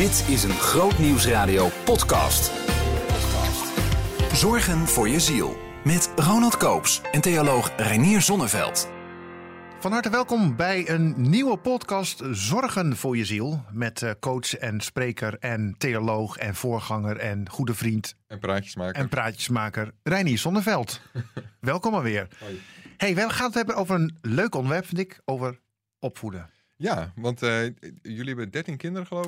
Dit 0.00 0.28
is 0.28 0.42
een 0.42 0.50
Groot 0.50 0.98
Nieuwsradio 0.98 1.68
podcast. 1.84 2.52
Zorgen 4.32 4.86
voor 4.86 5.08
je 5.08 5.20
ziel. 5.20 5.56
Met 5.84 6.12
Ronald 6.16 6.56
Koops 6.56 7.00
en 7.12 7.20
theoloog 7.20 7.72
Reinier 7.76 8.20
Zonneveld. 8.20 8.90
Van 9.80 9.92
harte 9.92 10.10
welkom 10.10 10.56
bij 10.56 10.88
een 10.88 11.14
nieuwe 11.16 11.56
podcast 11.56 12.22
Zorgen 12.30 12.96
voor 12.96 13.16
je 13.16 13.24
ziel. 13.24 13.64
Met 13.72 14.02
eh, 14.02 14.10
coach 14.20 14.54
en 14.56 14.80
spreker 14.80 15.38
en 15.38 15.74
theoloog 15.78 16.36
en 16.36 16.54
voorganger 16.54 17.16
en 17.16 17.48
goede 17.48 17.74
vriend 17.74 18.16
En 18.26 18.38
praatjesmaker. 18.38 19.02
en 19.02 19.08
praatjesmaker 19.08 19.92
Reinier 20.02 20.38
Zonneveld. 20.38 21.00
welkom 21.60 21.94
alweer. 21.94 22.28
Hoi. 22.38 22.60
Hey, 22.96 23.14
we 23.14 23.30
gaan 23.30 23.46
het 23.46 23.54
hebben 23.54 23.76
over 23.76 23.94
een 23.94 24.18
leuk 24.20 24.54
onderwerp, 24.54 24.86
vind 24.86 25.00
ik, 25.00 25.20
over 25.24 25.60
opvoeden. 25.98 26.50
Ja, 26.80 27.12
want 27.14 27.42
eh, 27.42 27.62
jullie 28.02 28.26
hebben 28.26 28.50
13 28.50 28.76
kinderen 28.76 29.06
geloof 29.06 29.26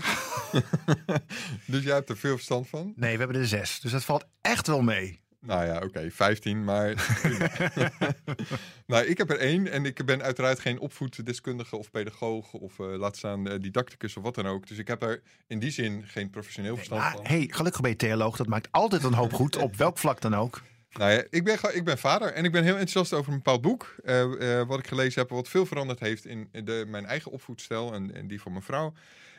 ik. 0.52 0.62
dus 1.72 1.82
jij 1.82 1.94
hebt 1.94 2.08
er 2.08 2.16
veel 2.16 2.34
verstand 2.34 2.68
van. 2.68 2.92
Nee, 2.96 3.12
we 3.12 3.18
hebben 3.18 3.40
er 3.40 3.46
zes, 3.46 3.80
dus 3.80 3.92
dat 3.92 4.04
valt 4.04 4.24
echt 4.40 4.66
wel 4.66 4.82
mee. 4.82 5.20
Nou 5.40 5.66
ja, 5.66 5.80
oké, 5.84 6.10
15, 6.10 6.64
maar... 6.64 6.94
nou, 8.86 9.04
ik 9.06 9.18
heb 9.18 9.30
er 9.30 9.38
één 9.38 9.72
en 9.72 9.84
ik 9.84 10.04
ben 10.04 10.22
uiteraard 10.22 10.60
geen 10.60 10.80
opvoeddeskundige 10.80 11.76
of 11.76 11.90
pedagoog 11.90 12.52
of 12.52 12.78
uh, 12.78 12.96
laat 12.96 13.16
staan 13.16 13.48
uh, 13.48 13.60
didacticus 13.60 14.16
of 14.16 14.22
wat 14.22 14.34
dan 14.34 14.46
ook. 14.46 14.66
Dus 14.66 14.78
ik 14.78 14.88
heb 14.88 15.02
er 15.02 15.22
in 15.46 15.58
die 15.58 15.70
zin 15.70 16.02
geen 16.06 16.30
professioneel 16.30 16.76
verstand 16.76 17.00
Maar 17.00 17.12
van. 17.12 17.26
hey, 17.26 17.48
gelukkig 17.50 17.80
ben 17.80 17.90
je 17.90 17.96
theoloog, 17.96 18.36
dat 18.36 18.46
maakt 18.46 18.68
altijd 18.70 19.04
een 19.04 19.14
hoop 19.14 19.32
goed, 19.32 19.56
op 19.56 19.76
welk 19.76 19.98
vlak 19.98 20.20
dan 20.20 20.34
ook. 20.34 20.62
Nou 20.92 21.12
ja, 21.12 21.24
ik 21.30 21.44
ben, 21.44 21.58
ik 21.74 21.84
ben 21.84 21.98
vader 21.98 22.32
en 22.32 22.44
ik 22.44 22.52
ben 22.52 22.62
heel 22.62 22.72
enthousiast 22.72 23.12
over 23.12 23.32
een 23.32 23.38
bepaald 23.38 23.60
boek. 23.60 23.94
eh, 24.04 24.60
eh, 24.60 24.68
wat 24.68 24.78
ik 24.78 24.86
gelezen 24.86 25.20
heb, 25.20 25.30
wat 25.30 25.48
veel 25.48 25.66
veranderd 25.66 26.00
heeft 26.00 26.24
in 26.24 26.48
de, 26.64 26.84
mijn 26.88 27.06
eigen 27.06 27.30
opvoedstijl 27.30 27.94
en, 27.94 28.14
en 28.14 28.26
die 28.28 28.40
van 28.40 28.52
mijn 28.52 28.64
vrouw. 28.64 28.92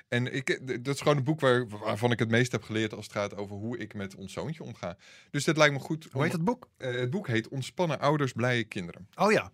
En 0.07 0.33
ik, 0.33 0.49
eh, 0.49 0.77
dat 0.81 0.95
is 0.95 1.01
gewoon 1.01 1.17
een 1.17 1.23
boek 1.23 1.39
waar, 1.39 1.67
waarvan 1.67 2.11
ik 2.11 2.19
het 2.19 2.29
meest 2.29 2.51
heb 2.51 2.63
geleerd 2.63 2.93
als 2.93 3.05
het 3.05 3.13
gaat 3.15 3.35
over 3.35 3.55
hoe 3.55 3.77
ik 3.77 3.93
met 3.93 4.15
ons 4.15 4.33
zoontje 4.33 4.63
omga. 4.63 4.97
Dus 5.31 5.43
dat 5.43 5.57
lijkt 5.57 5.73
me 5.73 5.79
goed. 5.79 6.07
Hoe 6.11 6.23
heet 6.23 6.31
het 6.31 6.43
boek? 6.43 6.69
Het 6.77 7.09
boek 7.09 7.27
heet 7.27 7.47
Ontspannen 7.47 7.99
ouders, 7.99 8.31
blije 8.31 8.63
kinderen. 8.63 9.07
Oh 9.15 9.31
ja, 9.31 9.51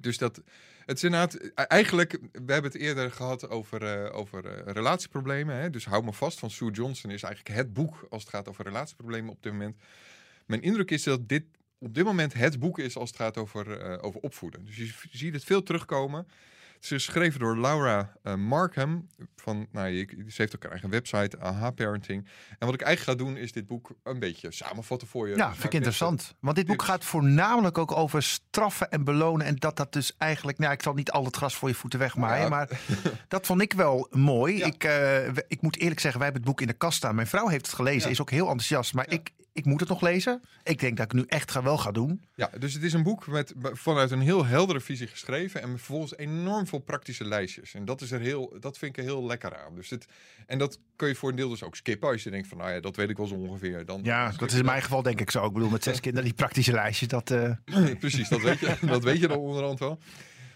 dus 0.00 0.18
dat, 0.18 0.42
het 0.84 0.96
is 0.96 1.04
inderdaad, 1.04 1.34
e- 1.34 1.48
eigenlijk, 1.62 2.12
we 2.32 2.52
hebben 2.52 2.70
het 2.72 2.80
eerder 2.80 3.10
gehad 3.12 3.48
over, 3.48 4.12
over 4.12 4.62
relatieproblemen. 4.72 5.56
Hè? 5.56 5.70
Dus 5.70 5.84
hou 5.84 6.04
me 6.04 6.12
vast 6.12 6.38
van 6.38 6.50
Sue 6.50 6.70
Johnson 6.70 7.10
is 7.10 7.22
eigenlijk 7.22 7.56
het 7.56 7.72
boek 7.72 8.06
als 8.10 8.22
het 8.22 8.30
gaat 8.30 8.48
over 8.48 8.64
relatieproblemen 8.64 9.30
op 9.30 9.42
dit 9.42 9.52
moment. 9.52 9.76
Mijn 10.46 10.62
indruk 10.62 10.90
is 10.90 11.02
dat 11.02 11.28
dit 11.28 11.44
op 11.78 11.94
dit 11.94 12.04
moment 12.04 12.32
het 12.34 12.58
boek 12.58 12.78
is 12.78 12.96
als 12.96 13.08
het 13.08 13.18
gaat 13.18 13.36
over, 13.36 13.80
eh, 13.80 14.04
over 14.04 14.20
opvoeden. 14.20 14.64
Dus 14.64 14.76
je, 14.76 14.92
ziet 15.10 15.34
het 15.34 15.44
veel 15.44 15.62
terugkomen. 15.62 16.26
Het 16.74 16.92
is 16.92 17.04
geschreven 17.04 17.40
door 17.40 17.58
Laura 17.58 18.12
eh, 18.22 18.34
Markham. 18.34 19.06
Van, 19.36 19.66
nou, 19.72 19.88
je, 19.88 20.06
ze 20.28 20.34
heeft 20.42 20.54
ook 20.56 20.64
een 20.64 20.70
eigen 20.70 20.90
website, 20.90 21.38
AHA 21.38 21.70
Parenting. 21.70 22.26
En 22.58 22.66
wat 22.66 22.74
ik 22.74 22.80
eigenlijk 22.80 23.18
ga 23.20 23.24
doen, 23.26 23.36
is 23.36 23.52
dit 23.52 23.66
boek 23.66 23.90
een 24.02 24.18
beetje 24.18 24.52
samenvatten 24.52 25.08
voor 25.08 25.28
je. 25.28 25.36
ja 25.36 25.44
Dus 25.46 25.52
vind 25.54 25.64
ik 25.66 25.72
interessant. 25.72 26.34
Want 26.40 26.56
dit 26.56 26.66
boek 26.66 26.78
dit- 26.78 26.86
gaat 26.86 27.04
voornamelijk 27.04 27.78
ook 27.78 27.92
over 27.92 28.22
straffen 28.22 28.90
en 28.90 29.04
belonen. 29.04 29.46
En 29.46 29.56
dat 29.56 29.76
dat 29.76 29.92
dus 29.92 30.14
eigenlijk, 30.18 30.58
nou 30.58 30.72
ik 30.72 30.82
zal 30.82 30.94
niet 30.94 31.10
al 31.10 31.24
het 31.24 31.36
gras 31.36 31.54
voor 31.56 31.68
je 31.68 31.74
voeten 31.74 31.98
wegmaaien. 31.98 32.42
Ja. 32.42 32.48
Maar 32.48 32.68
dat 33.28 33.46
vond 33.46 33.60
ik 33.60 33.72
wel 33.72 34.06
mooi. 34.10 34.56
Ja. 34.58 34.66
Ik, 34.66 34.84
eh, 34.84 35.26
ik 35.26 35.60
moet 35.62 35.76
eerlijk 35.78 36.00
zeggen, 36.00 36.20
wij 36.20 36.28
hebben 36.30 36.46
het 36.48 36.50
boek 36.56 36.60
in 36.60 36.72
de 36.72 36.78
kast 36.78 36.96
staan. 36.96 37.14
Mijn 37.14 37.26
vrouw 37.26 37.48
heeft 37.48 37.66
het 37.66 37.74
gelezen, 37.74 38.02
Ja. 38.02 38.08
is 38.08 38.20
ook 38.20 38.30
heel 38.30 38.46
enthousiast. 38.48 38.94
Maar 38.94 39.10
ik, 39.10 39.30
ik 39.54 39.64
moet 39.64 39.80
het 39.80 39.88
nog 39.88 40.00
lezen. 40.00 40.42
Ik 40.62 40.80
denk 40.80 40.96
dat 40.96 41.06
ik 41.06 41.12
nu 41.12 41.24
echt 41.26 41.50
ga, 41.50 41.62
wel 41.62 41.78
ga 41.78 41.90
doen. 41.90 42.22
Ja, 42.34 42.50
dus 42.58 42.74
het 42.74 42.82
is 42.82 42.92
een 42.92 43.02
boek 43.02 43.26
met, 43.26 43.54
vanuit 43.56 44.10
een 44.10 44.20
heel 44.20 44.46
heldere 44.46 44.80
visie 44.80 45.06
geschreven 45.06 45.62
en 45.62 45.68
vervolgens 45.68 46.16
enorm 46.16 46.66
veel 46.66 46.78
praktische 46.78 47.24
lijstjes. 47.24 47.74
En 47.74 47.84
dat, 47.84 48.00
is 48.00 48.10
er 48.10 48.20
heel, 48.20 48.56
dat 48.60 48.78
vind 48.78 48.96
ik 48.96 49.02
er 49.02 49.10
heel 49.10 49.26
lekker 49.26 49.56
aan. 49.56 49.74
Dus 49.74 49.90
het, 49.90 50.06
en 50.46 50.58
dat 50.58 50.78
kun 50.96 51.08
je 51.08 51.14
voor 51.14 51.30
een 51.30 51.36
deel 51.36 51.48
dus 51.48 51.62
ook 51.62 51.76
skippen 51.76 52.08
als 52.08 52.22
je 52.22 52.30
denkt 52.30 52.48
van, 52.48 52.58
nou 52.58 52.70
ja, 52.70 52.80
dat 52.80 52.96
weet 52.96 53.10
ik 53.10 53.16
wel 53.16 53.26
zo 53.26 53.34
ongeveer. 53.34 53.86
Dan, 53.86 54.00
Ja, 54.02 54.32
dat 54.36 54.52
is 54.52 54.58
in 54.58 54.64
mijn 54.64 54.82
geval 54.82 55.02
denk 55.02 55.20
ik 55.20 55.30
zo. 55.30 55.46
Ik 55.46 55.52
bedoel, 55.52 55.70
met 55.70 55.82
zes 55.82 56.00
kinderen, 56.04 56.28
die 56.28 56.36
praktische 56.36 56.72
lijstjes, 56.72 57.08
dat... 57.08 57.30
eh, 57.30 57.50
Precies, 57.98 58.28
dat 58.28 58.40
weet, 58.40 58.58
je, 58.58 58.76
dat 58.80 59.04
weet 59.04 59.20
je 59.20 59.28
dan 59.28 59.38
onderhand 59.38 59.78
wel. 59.78 59.98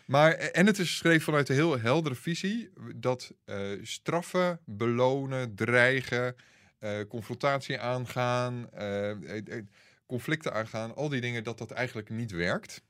Maar, 0.06 0.32
en 0.32 0.66
het 0.66 0.78
is 0.78 0.88
geschreven 0.90 1.20
vanuit 1.20 1.48
een 1.48 1.54
heel 1.54 1.80
heldere 1.80 2.14
visie 2.14 2.70
dat 2.94 3.32
eh, 3.44 3.56
straffen, 3.82 4.60
belonen, 4.64 5.54
dreigen, 5.54 6.34
eh, 6.78 6.90
confrontatie 7.08 7.80
aangaan, 7.80 8.70
eh, 8.72 9.10
eh, 9.56 9.64
conflicten 10.06 10.52
aangaan, 10.52 10.94
al 10.96 11.08
die 11.08 11.20
dingen, 11.20 11.44
dat 11.44 11.58
dat 11.58 11.70
eigenlijk 11.70 12.08
niet 12.10 12.30
werkt. 12.30 12.82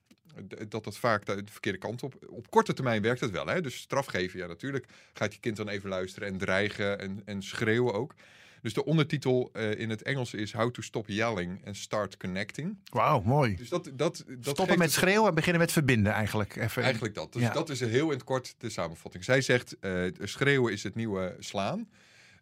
Dat 0.68 0.84
dat 0.84 0.98
vaak 0.98 1.26
de, 1.26 1.44
de 1.44 1.52
verkeerde 1.52 1.78
kant 1.78 2.02
op. 2.02 2.14
Op 2.28 2.50
korte 2.50 2.72
termijn 2.72 3.02
werkt 3.02 3.20
het 3.20 3.30
wel. 3.30 3.46
Hè? 3.46 3.60
Dus 3.60 3.76
straf 3.76 4.06
geven, 4.06 4.38
ja, 4.38 4.46
natuurlijk 4.46 4.86
gaat 5.12 5.34
je 5.34 5.40
kind 5.40 5.56
dan 5.56 5.68
even 5.68 5.88
luisteren 5.88 6.28
en 6.28 6.38
dreigen 6.38 6.98
en, 6.98 7.22
en 7.24 7.42
schreeuwen 7.42 7.94
ook. 7.94 8.14
Dus 8.62 8.74
de 8.74 8.84
ondertitel 8.84 9.50
in 9.52 9.90
het 9.90 10.02
Engels 10.02 10.34
is 10.34 10.52
How 10.52 10.70
to 10.70 10.82
Stop 10.82 11.08
Yelling 11.08 11.66
and 11.66 11.76
Start 11.76 12.16
Connecting. 12.16 12.78
Wauw, 12.90 13.20
mooi. 13.20 13.56
Dus 13.56 13.68
dat, 13.68 13.84
dat, 13.84 13.96
dat 14.26 14.36
Stoppen 14.40 14.78
met 14.78 14.86
het- 14.86 14.96
schreeuwen 14.96 15.28
en 15.28 15.34
beginnen 15.34 15.60
met 15.60 15.72
verbinden 15.72 16.12
eigenlijk. 16.12 16.56
Even. 16.56 16.82
Eigenlijk 16.82 17.14
dat. 17.14 17.32
Dus 17.32 17.42
Ja. 17.42 17.52
dat 17.52 17.68
is 17.68 17.80
heel 17.80 18.04
in 18.06 18.10
het 18.16 18.24
kort 18.24 18.54
de 18.58 18.70
samenvatting. 18.70 19.24
Zij 19.24 19.40
zegt, 19.40 19.76
schreeuwen 20.22 20.72
is 20.72 20.82
het 20.82 20.94
nieuwe 20.94 21.36
slaan. 21.38 21.88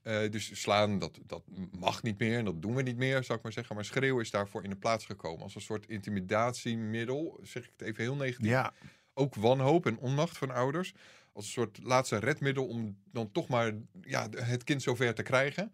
Eh, 0.07 0.31
dus 0.31 0.61
slaan, 0.61 0.99
dat, 0.99 1.19
dat 1.27 1.43
mag 1.79 2.03
niet 2.03 2.19
meer 2.19 2.39
en 2.39 2.45
dat 2.45 2.63
doen 2.63 2.75
we 2.75 2.83
niet 2.83 2.97
meer, 2.97 3.25
zou 3.25 3.39
ik 3.39 3.45
maar 3.45 3.53
zeggen. 3.53 3.75
Maar 3.75 3.85
schreeuwen 3.85 4.23
is 4.23 4.31
daarvoor 4.31 4.65
in 4.65 4.71
de 4.71 4.77
plaats 4.77 5.05
gekomen. 5.05 5.43
Als 5.43 5.55
een 5.55 5.61
soort 5.61 5.89
intimidatiemiddel, 5.89 7.41
zeg 7.43 7.65
ik 7.65 7.71
het 7.77 7.89
even 7.89 8.03
heel 8.03 8.17
negatief. 8.17 8.49
Ja, 8.49 8.73
Ook 9.15 9.35
wanhoop 9.35 9.87
en 9.87 9.99
onmacht 9.99 10.39
van 10.39 10.51
ouders. 10.51 10.95
Als 11.33 11.45
een 11.45 11.53
soort 11.53 11.79
laatste 11.83 12.19
redmiddel 12.19 12.67
om 12.67 12.97
dan 13.13 13.33
toch 13.33 13.49
maar 13.49 13.73
ja, 14.03 14.29
het 14.31 14.65
kind 14.65 14.83
zover 14.83 15.15
te 15.15 15.23
krijgen. 15.23 15.73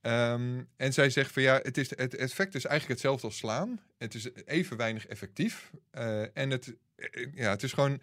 Ehm, 0.00 0.62
en 0.76 0.92
zij 0.92 1.10
zegt 1.10 1.32
van 1.32 1.42
ja, 1.42 1.60
het, 1.62 1.78
is, 1.78 1.90
het 1.90 2.14
effect 2.14 2.54
is 2.54 2.64
eigenlijk 2.64 3.00
hetzelfde 3.00 3.26
als 3.26 3.36
slaan. 3.36 3.80
Het 3.98 4.14
is 4.14 4.28
even 4.44 4.76
weinig 4.76 5.06
effectief. 5.06 5.70
Eh, 5.90 6.36
en 6.36 6.50
het, 6.50 6.74
eh, 6.96 7.26
ja, 7.34 7.50
het 7.50 7.62
is 7.62 7.72
gewoon. 7.72 8.00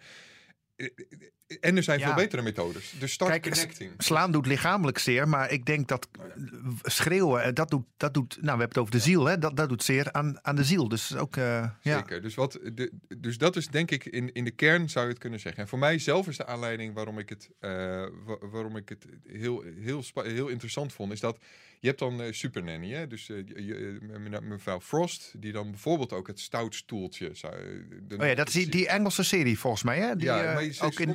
En 1.60 1.76
er 1.76 1.82
zijn 1.82 1.98
Ja. 1.98 2.06
veel 2.06 2.14
betere 2.14 2.42
methodes. 2.42 2.94
Dus 2.98 3.12
start 3.12 3.30
Kijk, 3.30 3.42
connecting. 3.42 3.92
slaan 3.98 4.32
doet 4.32 4.46
lichamelijk 4.46 4.98
zeer, 4.98 5.28
maar 5.28 5.50
ik 5.50 5.64
denk 5.66 5.88
dat 5.88 6.08
schreeuwen, 6.82 7.42
eh, 7.42 7.52
dat 7.52 7.70
doet, 7.70 7.84
dat 7.96 8.14
doet 8.14 8.28
nou 8.34 8.42
we 8.42 8.48
hebben 8.48 8.68
het 8.68 8.78
over 8.78 8.92
de 8.92 8.98
ziel, 8.98 9.24
hè? 9.24 9.38
Dat, 9.38 9.56
dat 9.56 9.68
doet 9.68 9.82
zeer 9.82 10.12
aan, 10.12 10.38
aan 10.42 10.56
de 10.56 10.64
ziel. 10.64 10.88
Dus 10.88 11.16
ook, 11.16 11.36
eh, 11.36 11.68
ja. 11.82 11.96
Zeker. 11.98 12.22
Dus, 12.22 12.34
wat, 12.34 12.58
de, 12.72 12.92
dus 13.18 13.38
dat 13.38 13.56
is 13.56 13.68
denk 13.68 13.90
ik 13.90 14.04
in, 14.04 14.32
in 14.32 14.44
de 14.44 14.50
kern 14.50 14.90
zou 14.90 15.04
je 15.04 15.10
het 15.10 15.20
kunnen 15.20 15.40
zeggen. 15.40 15.62
En 15.62 15.68
voor 15.68 15.78
mij 15.78 15.98
zelf 15.98 16.28
is 16.28 16.36
de 16.36 16.46
aanleiding 16.46 16.94
waarom 16.94 17.18
ik 17.18 17.28
het, 17.28 17.50
eh, 17.60 17.70
wa- 18.24 18.38
waarom 18.50 18.76
ik 18.76 18.88
het 18.88 19.06
heel, 19.26 19.62
heel, 19.80 20.02
heel 20.14 20.48
interessant 20.48 20.92
vond, 20.92 21.12
is 21.12 21.20
dat 21.20 21.38
je 21.80 21.86
hebt 21.86 21.98
dan 21.98 22.22
eh 22.22 22.32
Super 22.32 22.62
Nanny, 22.64 22.90
hè? 22.92 23.06
dus 23.06 23.28
eh, 23.28 23.36
je- 23.36 23.64
je- 23.64 23.98
me- 24.28 24.40
mevrouw 24.40 24.80
Frost, 24.80 25.34
die 25.38 25.52
dan 25.52 25.70
bijvoorbeeld 25.70 26.12
ook 26.12 26.26
het 26.26 26.40
stoutstoeltje 26.40 27.30
zou. 27.34 27.54
de- 28.08 28.16
Oh 28.18 28.26
ja, 28.26 28.34
dat 28.34 28.48
is 28.48 28.54
die, 28.54 28.68
die 28.68 28.88
Engelse 28.88 29.22
serie 29.22 29.58
volgens 29.58 29.82
mij, 29.82 29.98
hè? 29.98 30.16
Die, 30.16 30.26
ja, 30.26 30.44
eh, 30.44 30.54
maar 30.54 30.64
je, 30.64 30.68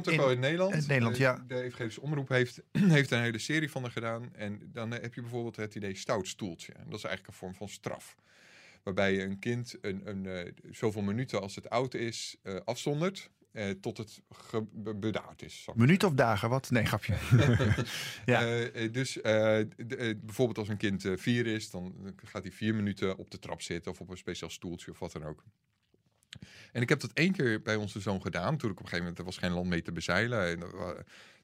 ook 0.08 0.16
wel 0.16 0.32
in 0.32 0.40
Nederland. 0.40 0.74
in 0.74 0.84
Nederland, 0.88 1.16
Eh, 1.16 1.22
ja. 1.22 1.44
De 1.48 1.62
Evangelische 1.62 2.02
Omroep 2.02 2.30
heeft, 2.30 2.62
heeft 2.98 3.12
een 3.12 3.22
hele 3.22 3.38
serie 3.40 3.72
van 3.72 3.84
er 3.84 3.92
gedaan. 3.92 4.30
En 4.36 4.70
dan 4.74 4.94
eh, 4.94 5.02
heb 5.02 5.14
je 5.14 5.22
bijvoorbeeld 5.22 5.56
het 5.56 5.76
idee 5.76 5.96
stoutstoeltje. 5.96 6.74
En 6.74 6.84
dat 6.90 6.98
is 6.98 7.04
eigenlijk 7.04 7.28
een 7.28 7.40
vorm 7.40 7.56
van 7.56 7.70
straf. 7.70 8.16
Waarbij 8.84 9.14
je 9.14 9.22
een 9.24 9.40
kind 9.40 9.76
een, 9.82 10.02
een, 10.06 10.26
eh, 10.26 10.52
zoveel 10.72 11.02
minuten 11.02 11.42
als 11.42 11.56
het 11.56 11.70
oud 11.70 11.94
is 11.94 12.36
eh, 12.42 12.56
afzondert. 12.66 13.30
Eh, 13.52 13.70
tot 13.70 13.98
het 13.98 14.22
bedaard 15.00 15.42
is. 15.42 15.68
Minuut 15.76 16.04
of 16.04 16.14
dagen, 16.14 16.50
wat? 16.50 16.70
Nee, 16.70 16.86
grapje. 16.86 17.16
Ja. 18.26 18.42
Eh, 18.42 18.86
eh, 18.86 18.94
dus 18.94 19.20
bijvoorbeeld 20.22 20.58
als 20.58 20.68
een 20.68 20.78
kind 20.78 21.06
vier 21.16 21.48
is, 21.48 21.70
dan 21.70 22.14
gaat 22.24 22.44
hij 22.44 22.52
vier 22.52 22.76
minuten 22.76 23.18
op 23.18 23.32
de 23.32 23.40
trap 23.40 23.62
zitten 23.62 23.92
of 23.92 24.02
op 24.02 24.10
een 24.10 24.18
speciaal 24.18 24.50
stoeltje 24.50 24.92
of 24.92 25.00
wat 25.00 25.12
dan 25.12 25.24
ook. 25.24 25.44
En 26.72 26.82
ik 26.82 26.90
heb 26.90 27.00
dat 27.00 27.12
één 27.14 27.32
keer 27.32 27.62
bij 27.62 27.76
onze 27.76 28.00
zoon 28.00 28.22
gedaan. 28.22 28.58
Toen 28.58 28.72
ik 28.72 28.78
op 28.78 28.84
een 28.84 28.90
gegeven 28.90 29.00
moment, 29.00 29.20
er 29.20 29.26
was 29.26 29.38
geen 29.38 29.52
land 29.52 29.68
mee 29.68 29.82
te 29.82 29.92
bezeilen. 29.92 30.48
En, 30.48 30.60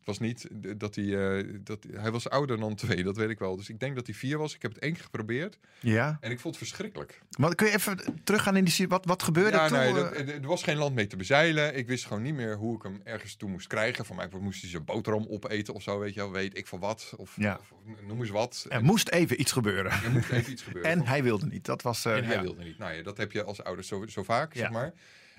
was 0.08 0.20
niet 0.20 0.48
dat 0.78 0.96
hij, 0.96 1.38
eh, 1.38 1.46
dat, 1.64 1.86
hij 1.92 2.12
was 2.12 2.30
ouder 2.30 2.60
dan 2.60 2.76
twee, 2.76 3.04
dat 3.04 3.18
weet 3.18 3.30
ik 3.30 3.40
wel. 3.40 3.56
Dus 3.56 3.70
ik 3.70 3.80
denk 3.80 3.96
dat 3.96 4.06
hij 4.06 4.16
vier 4.16 4.38
was. 4.38 4.56
Ik 4.56 4.62
heb 4.62 4.74
het 4.74 4.82
één 4.82 4.94
keer 4.94 5.04
geprobeerd 5.04 5.58
Ja. 5.80 6.18
en 6.22 6.32
ik 6.32 6.40
vond 6.40 6.56
het 6.56 6.64
verschrikkelijk. 6.68 7.22
Maar 7.40 7.56
kun 7.56 7.68
je 7.68 7.74
even 7.74 8.00
teruggaan 8.24 8.56
in 8.58 8.64
die? 8.64 8.88
Wat, 8.88 9.06
wat 9.06 9.24
gebeurde 9.24 9.58
Ja, 9.58 9.64
er 9.64 9.70
toen? 9.70 9.78
nee, 9.80 9.94
dat, 9.94 10.12
Eh, 10.12 10.28
er 10.34 10.48
was 10.48 10.64
geen 10.64 10.78
land 10.78 10.96
mee 10.96 11.08
te 11.08 11.16
bezeilen. 11.16 11.76
Ik 11.78 11.88
wist 11.88 12.06
gewoon 12.06 12.22
niet 12.24 12.34
meer 12.34 12.56
hoe 12.56 12.76
ik 12.76 12.84
hem 12.84 13.02
ergens 13.04 13.36
toe 13.36 13.50
moest 13.50 13.68
krijgen. 13.68 14.06
Van 14.06 14.16
mij 14.16 14.28
moest 14.40 14.62
hij 14.62 14.70
zijn 14.70 14.86
boterham 14.86 15.26
opeten 15.30 15.74
of 15.74 15.82
zo, 15.84 16.00
weet 16.00 16.14
je 16.14 16.20
wel. 16.20 16.32
Weet 16.32 16.58
ik 16.58 16.68
van 16.68 16.80
wat. 16.80 17.14
Of, 17.18 17.34
Ja. 17.38 17.60
of 17.62 17.74
noem 18.08 18.20
eens 18.20 18.30
wat. 18.30 18.66
er 18.70 18.84
moest 18.84 19.10
even 19.10 19.40
iets 19.40 19.52
gebeuren. 19.52 19.92
er 19.92 20.12
moest 20.12 20.30
even 20.30 20.52
iets 20.52 20.62
gebeuren. 20.64 20.92
En 20.92 21.06
hij 21.06 21.24
wilde 21.24 21.46
niet. 21.46 21.66
Dat 21.66 21.82
was. 21.82 22.06
eh, 22.06 22.18
En 22.18 22.24
hij 22.24 22.36
ja. 22.36 22.42
wilde 22.42 22.64
niet. 22.64 22.78
Nou 22.78 22.94
ja, 22.94 23.04
dat 23.04 23.18
heb 23.18 23.32
je 23.32 23.44
als 23.44 23.64
ouders 23.64 23.88
zo, 23.88 24.06
zo 24.08 24.24
vaak, 24.24 24.54
zeg 24.56 24.70
maar. 24.72 24.94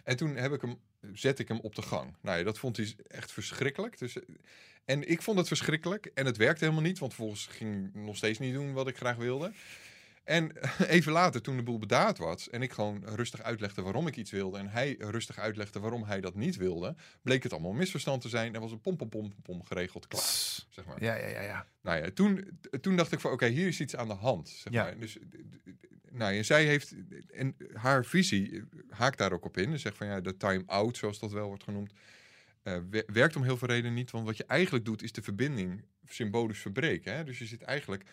En 0.05 0.17
toen 0.17 0.37
heb 0.37 0.53
ik 0.53 0.61
hem, 0.61 0.77
zet 1.13 1.39
ik 1.39 1.49
hem 1.49 1.61
op 1.61 1.75
de 1.75 1.83
gang. 1.83 2.15
Nou 2.21 2.45
dat 2.45 2.59
vond 2.59 2.77
hij 2.77 2.95
echt 3.09 3.33
verschrikkelijk. 3.33 3.99
Dus, 3.99 4.17
eh, 4.17 4.23
en 4.85 5.09
ik 5.09 5.23
vond 5.23 5.39
het 5.39 5.49
verschrikkelijk. 5.49 6.11
En 6.15 6.27
het 6.27 6.37
werkte 6.37 6.65
helemaal 6.65 6.87
niet, 6.87 6.99
want 6.99 7.15
vervolgens 7.15 7.47
ging 7.47 7.87
ik 7.87 7.95
nog 7.95 8.17
steeds 8.17 8.39
niet 8.39 8.55
doen 8.55 8.73
wat 8.73 8.89
ik 8.89 8.97
graag 8.97 9.17
wilde. 9.17 9.53
En 10.29 10.53
even 10.97 11.13
later, 11.13 11.43
toen 11.43 11.57
de 11.57 11.63
boel 11.63 11.79
bedaard 11.79 12.19
was 12.19 12.51
en 12.51 12.63
ik 12.63 12.73
gewoon 12.73 13.03
rustig 13.05 13.43
uitlegde 13.43 13.83
waarom 13.83 14.07
ik 14.07 14.17
iets 14.17 14.31
wilde 14.31 14.59
en 14.59 14.69
hij 14.69 14.97
rustig 14.99 15.39
uitlegde 15.39 15.81
waarom 15.81 16.05
hij 16.05 16.21
dat 16.21 16.35
niet 16.35 16.57
wilde, 16.57 16.95
bleek 17.23 17.43
het 17.43 17.53
allemaal 17.53 17.73
misverstand 17.73 18.23
te 18.23 18.29
zijn 18.29 18.55
en 18.55 18.61
was 18.61 18.73
een 18.73 18.81
pom 18.81 18.97
pom 18.97 19.09
pom 19.09 19.33
pom 19.43 19.65
geregeld 19.65 20.07
klaar. 20.07 20.23
Zeg 20.69 20.85
maar. 20.87 21.03
Ja, 21.03 21.15
ja, 21.15 21.27
ja, 21.27 21.41
ja. 21.41 21.67
Nou 21.83 22.03
ja, 22.05 22.11
toen, 22.15 22.59
toen 22.81 22.97
dacht 22.97 23.13
ik 23.13 23.21
van 23.21 23.33
oké, 23.33 23.47
hier 23.47 23.67
is 23.67 23.81
iets 23.81 23.97
aan 23.97 24.09
de 24.09 24.15
hand. 24.15 24.49
Zeg 24.49 24.73
Ja. 24.73 24.83
maar. 24.85 24.99
Dus, 24.99 25.17
nou 26.11 26.33
ja, 26.33 26.43
zij 26.43 26.65
heeft, 26.65 26.95
en 27.33 27.57
haar 27.73 28.05
visie 28.05 28.63
haakt 28.91 29.19
daar 29.19 29.33
ook 29.33 29.45
op 29.45 29.57
in. 29.57 29.71
Ze 29.73 29.79
zegt 29.79 29.97
van 29.97 30.07
ja, 30.07 30.21
de 30.21 30.37
time-out, 30.37 30.97
zoals 30.97 31.19
dat 31.19 31.33
wel 31.33 31.47
wordt 31.49 31.65
genoemd, 31.65 31.93
eh, 32.63 32.77
wer- 32.91 33.05
werkt 33.13 33.37
om 33.37 33.43
heel 33.43 33.57
veel 33.57 33.69
redenen 33.69 33.95
niet. 33.95 34.11
Want 34.11 34.27
wat 34.27 34.37
je 34.37 34.45
eigenlijk 34.47 34.85
doet, 34.85 35.03
is 35.03 35.13
de 35.13 35.23
verbinding 35.23 35.83
symbolisch 36.07 36.59
verbreken. 36.61 37.15
Hè? 37.17 37.25
Dus 37.25 37.39
je 37.39 37.47
zit 37.47 37.63
eigenlijk, 37.63 38.05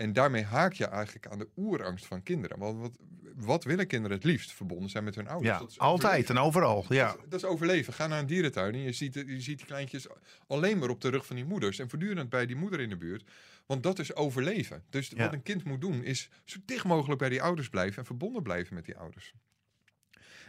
en 0.00 0.12
daarmee 0.12 0.42
haak 0.44 0.72
je 0.72 0.86
eigenlijk 0.86 1.26
aan 1.26 1.38
de 1.38 1.48
oerangst 1.56 2.06
van 2.06 2.22
kinderen. 2.22 2.58
Want 2.58 2.78
wat, 2.80 2.98
wat 3.36 3.64
willen 3.64 3.86
kinderen 3.86 4.16
het 4.16 4.26
liefst? 4.26 4.52
Verbonden 4.52 4.90
zijn 4.90 5.04
met 5.04 5.14
hun 5.14 5.28
ouders. 5.28 5.52
ja 5.52 5.58
Dat 5.58 5.70
is 5.70 5.78
altijd 5.78 6.30
en 6.30 6.38
overal. 6.38 6.84
Ja. 6.88 7.06
dat, 7.12 7.30
dat 7.30 7.40
is 7.42 7.48
overleven. 7.48 7.92
Ga 7.92 8.06
naar 8.06 8.18
een 8.18 8.26
dierentuin 8.26 8.74
en 8.74 8.80
je 8.80 8.92
ziet, 8.92 9.14
je 9.14 9.40
ziet 9.40 9.58
die 9.58 9.66
kleintjes 9.66 10.06
alleen 10.46 10.78
maar 10.78 10.88
op 10.88 11.00
de 11.00 11.08
rug 11.08 11.26
van 11.26 11.36
die 11.36 11.44
moeders. 11.44 11.78
En 11.78 11.88
voortdurend 11.88 12.28
bij 12.30 12.46
die 12.46 12.56
moeder 12.56 12.80
in 12.80 12.88
de 12.88 12.96
buurt. 12.96 13.30
Want 13.66 13.82
dat 13.82 13.98
is 13.98 14.14
overleven. 14.14 14.84
Dus 14.90 15.08
Ja. 15.08 15.16
wat 15.24 15.32
een 15.32 15.42
kind 15.42 15.64
moet 15.64 15.80
doen 15.80 16.04
is 16.04 16.30
zo 16.44 16.58
dicht 16.64 16.84
mogelijk 16.84 17.18
bij 17.18 17.28
die 17.28 17.42
ouders 17.42 17.68
blijven. 17.68 17.98
En 17.98 18.04
verbonden 18.06 18.42
blijven 18.42 18.74
met 18.74 18.84
die 18.84 18.96
ouders. 18.96 19.34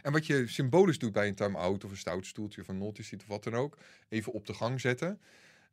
En 0.02 0.12
wat 0.12 0.26
je 0.26 0.46
symbolisch 0.46 0.98
doet 0.98 1.12
bij 1.12 1.28
een 1.28 1.34
time-out 1.34 1.84
of 1.84 1.90
een 1.90 1.96
stout 1.96 2.26
stoeltje 2.26 2.60
of 2.60 2.68
een 2.68 2.82
of 2.82 3.26
wat 3.26 3.44
dan 3.44 3.54
ook. 3.54 3.78
Even 4.08 4.32
op 4.32 4.46
de 4.46 4.54
gang 4.54 4.80
zetten. 4.80 5.20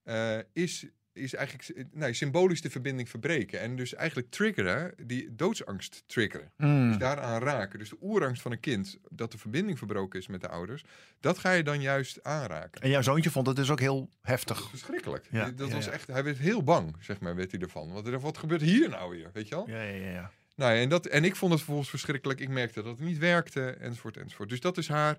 eh, 0.03 0.37
is, 0.53 0.85
is 1.19 1.33
eigenlijk 1.33 1.87
nee, 1.91 2.13
symbolisch 2.13 2.61
de 2.61 2.69
verbinding 2.69 3.09
verbreken. 3.09 3.59
En 3.59 3.75
dus 3.75 3.93
eigenlijk 3.93 4.29
triggeren, 4.29 4.93
die 5.03 5.35
doodsangst 5.35 6.03
triggeren. 6.07 6.51
Mm. 6.57 6.87
Dus 6.87 6.97
daaraan 6.97 7.41
raken. 7.41 7.79
Dus 7.79 7.89
de 7.89 7.97
oerangst 8.01 8.41
van 8.41 8.51
een 8.51 8.59
kind, 8.59 8.97
dat 9.09 9.31
de 9.31 9.37
verbinding 9.37 9.77
verbroken 9.77 10.19
is 10.19 10.27
met 10.27 10.41
de 10.41 10.47
ouders, 10.47 10.83
dat 11.19 11.37
ga 11.37 11.51
je 11.51 11.63
dan 11.63 11.81
juist 11.81 12.23
aanraken. 12.23 12.81
En 12.81 12.89
jouw 12.89 13.01
zoontje 13.01 13.31
vond 13.31 13.47
het 13.47 13.55
dus 13.55 13.69
ook 13.69 13.79
heel 13.79 14.09
heftig. 14.21 14.69
verschrikkelijk. 14.69 15.27
Ja, 15.31 15.51
dat 15.51 15.67
ja, 15.67 15.73
was 15.73 15.85
ja. 15.85 15.91
echt, 15.91 16.07
hij 16.07 16.23
werd 16.23 16.37
heel 16.37 16.63
bang, 16.63 16.95
zeg 16.99 17.19
maar, 17.19 17.35
werd 17.35 17.51
hij 17.51 17.61
ervan. 17.61 17.91
Want 17.91 18.07
er- 18.07 18.19
wat 18.19 18.37
gebeurt 18.37 18.61
hier 18.61 18.89
nou 18.89 19.11
weer, 19.11 19.29
weet 19.33 19.47
je 19.47 19.55
wel? 19.55 19.69
Ja, 19.69 19.81
ja, 19.81 20.11
ja. 20.11 20.31
Nou 20.55 20.77
en, 20.77 20.89
dat, 20.89 21.05
en 21.05 21.23
ik 21.23 21.35
vond 21.35 21.51
het 21.51 21.59
vervolgens 21.61 21.89
verschrikkelijk. 21.89 22.39
Ik 22.39 22.49
merkte 22.49 22.81
dat 22.81 22.97
het 22.97 23.07
niet 23.07 23.17
werkte, 23.17 23.69
enzovoort, 23.69 24.17
enzovoort. 24.17 24.49
Dus 24.49 24.59
dat 24.59 24.77
is 24.77 24.87
haar, 24.87 25.17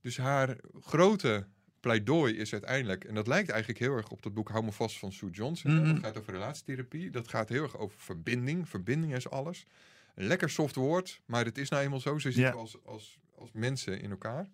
dus 0.00 0.16
haar 0.16 0.56
grote 0.80 1.46
pleidooi 1.82 2.36
is 2.36 2.52
uiteindelijk, 2.52 3.04
en 3.04 3.14
dat 3.14 3.26
lijkt 3.26 3.50
eigenlijk 3.50 3.80
heel 3.80 3.96
erg 3.96 4.08
op 4.08 4.22
dat 4.22 4.34
boek 4.34 4.48
Hou 4.48 4.64
me 4.64 4.72
vast 4.72 4.98
van 4.98 5.12
Sue 5.12 5.30
Johnson. 5.30 5.74
Mhm. 5.74 5.92
Dat 5.94 5.98
gaat 5.98 6.18
over 6.18 6.32
relatietherapie. 6.32 7.10
Dat 7.10 7.28
gaat 7.28 7.48
heel 7.48 7.62
erg 7.62 7.76
over 7.76 7.98
verbinding. 7.98 8.68
Verbinding 8.68 9.14
is 9.14 9.30
alles. 9.30 9.66
Een 10.14 10.26
lekker 10.26 10.50
soft 10.50 10.74
woord, 10.74 11.20
maar 11.26 11.44
het 11.44 11.58
is 11.58 11.68
nou 11.68 11.82
eenmaal 11.82 12.00
zo. 12.00 12.18
Zo 12.18 12.30
zitten 12.30 12.52
we 12.52 12.58
als, 12.58 12.76
als, 12.84 13.18
als 13.34 13.50
mensen 13.52 14.00
in 14.00 14.10
elkaar. 14.10 14.48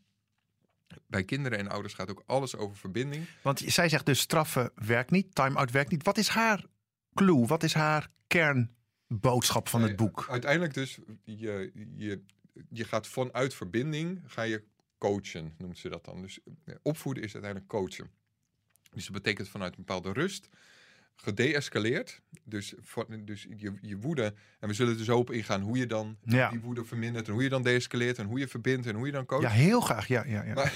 Bij 1.07 1.25
kinderen 1.25 1.59
en 1.59 1.69
ouders 1.69 1.95
gaat 1.95 2.11
ook 2.11 2.23
alles 2.27 2.57
over 2.57 2.77
verbinding. 2.77 3.27
Want 3.43 3.63
zij 3.67 3.89
zegt 3.89 4.07
dus 4.07 4.21
straffen 4.21 4.71
werkt 4.75 5.11
niet, 5.11 5.35
time-out 5.35 5.71
werkt 5.71 5.91
niet. 5.91 6.05
Wat 6.05 6.19
is 6.19 6.29
haar 6.29 6.65
clue? 7.15 7.47
Wat 7.47 7.63
is 7.63 7.75
haar 7.75 8.11
kernboodschap 8.27 9.69
van 9.69 9.81
het 9.81 9.89
Nee, 9.89 9.99
boek? 9.99 10.27
Uiteindelijk 10.31 10.75
dus, 10.75 10.99
je, 11.25 11.73
je, 11.97 12.23
je 12.69 12.85
gaat 12.85 13.07
vanuit 13.07 13.55
verbinding, 13.55 14.21
ga 14.27 14.43
je 14.43 14.65
coachen, 14.99 15.55
noemt 15.59 15.79
ze 15.79 15.89
dat 15.89 16.05
dan. 16.05 16.23
Dus 16.23 16.39
eh, 16.65 16.75
opvoeden 16.83 17.23
is 17.23 17.33
uiteindelijk 17.33 17.71
coachen. 17.73 18.11
Dus 18.95 19.05
dat 19.05 19.13
betekent 19.15 19.49
vanuit 19.49 19.71
een 19.77 19.85
bepaalde 19.85 20.13
rust, 20.13 20.49
gedeescaleerd. 21.17 22.21
Dus, 22.45 22.75
dus 23.25 23.47
je, 23.57 23.73
je 23.81 23.97
woede, 23.99 24.35
en 24.61 24.69
we 24.69 24.75
zullen 24.75 24.99
er 24.99 25.05
zo 25.05 25.19
op 25.19 25.31
ingaan 25.31 25.61
hoe 25.61 25.77
je 25.79 25.87
dan 25.87 26.17
Ja. 26.25 26.51
die 26.51 26.61
woede 26.61 26.85
vermindert 26.85 27.27
en 27.27 27.33
hoe 27.33 27.43
je 27.43 27.49
dan 27.49 27.63
deescaleert 27.63 28.19
en 28.19 28.27
hoe 28.27 28.39
je 28.39 28.49
verbindt 28.49 28.87
en 28.87 28.95
hoe 28.95 29.07
je 29.07 29.13
dan 29.13 29.27
coacht. 29.27 29.43
Ja, 29.43 29.49
heel 29.51 29.81
graag. 29.81 30.07
Ja, 30.09 30.25
ja, 30.27 30.43
ja. 30.45 30.55
Maar, 30.55 30.75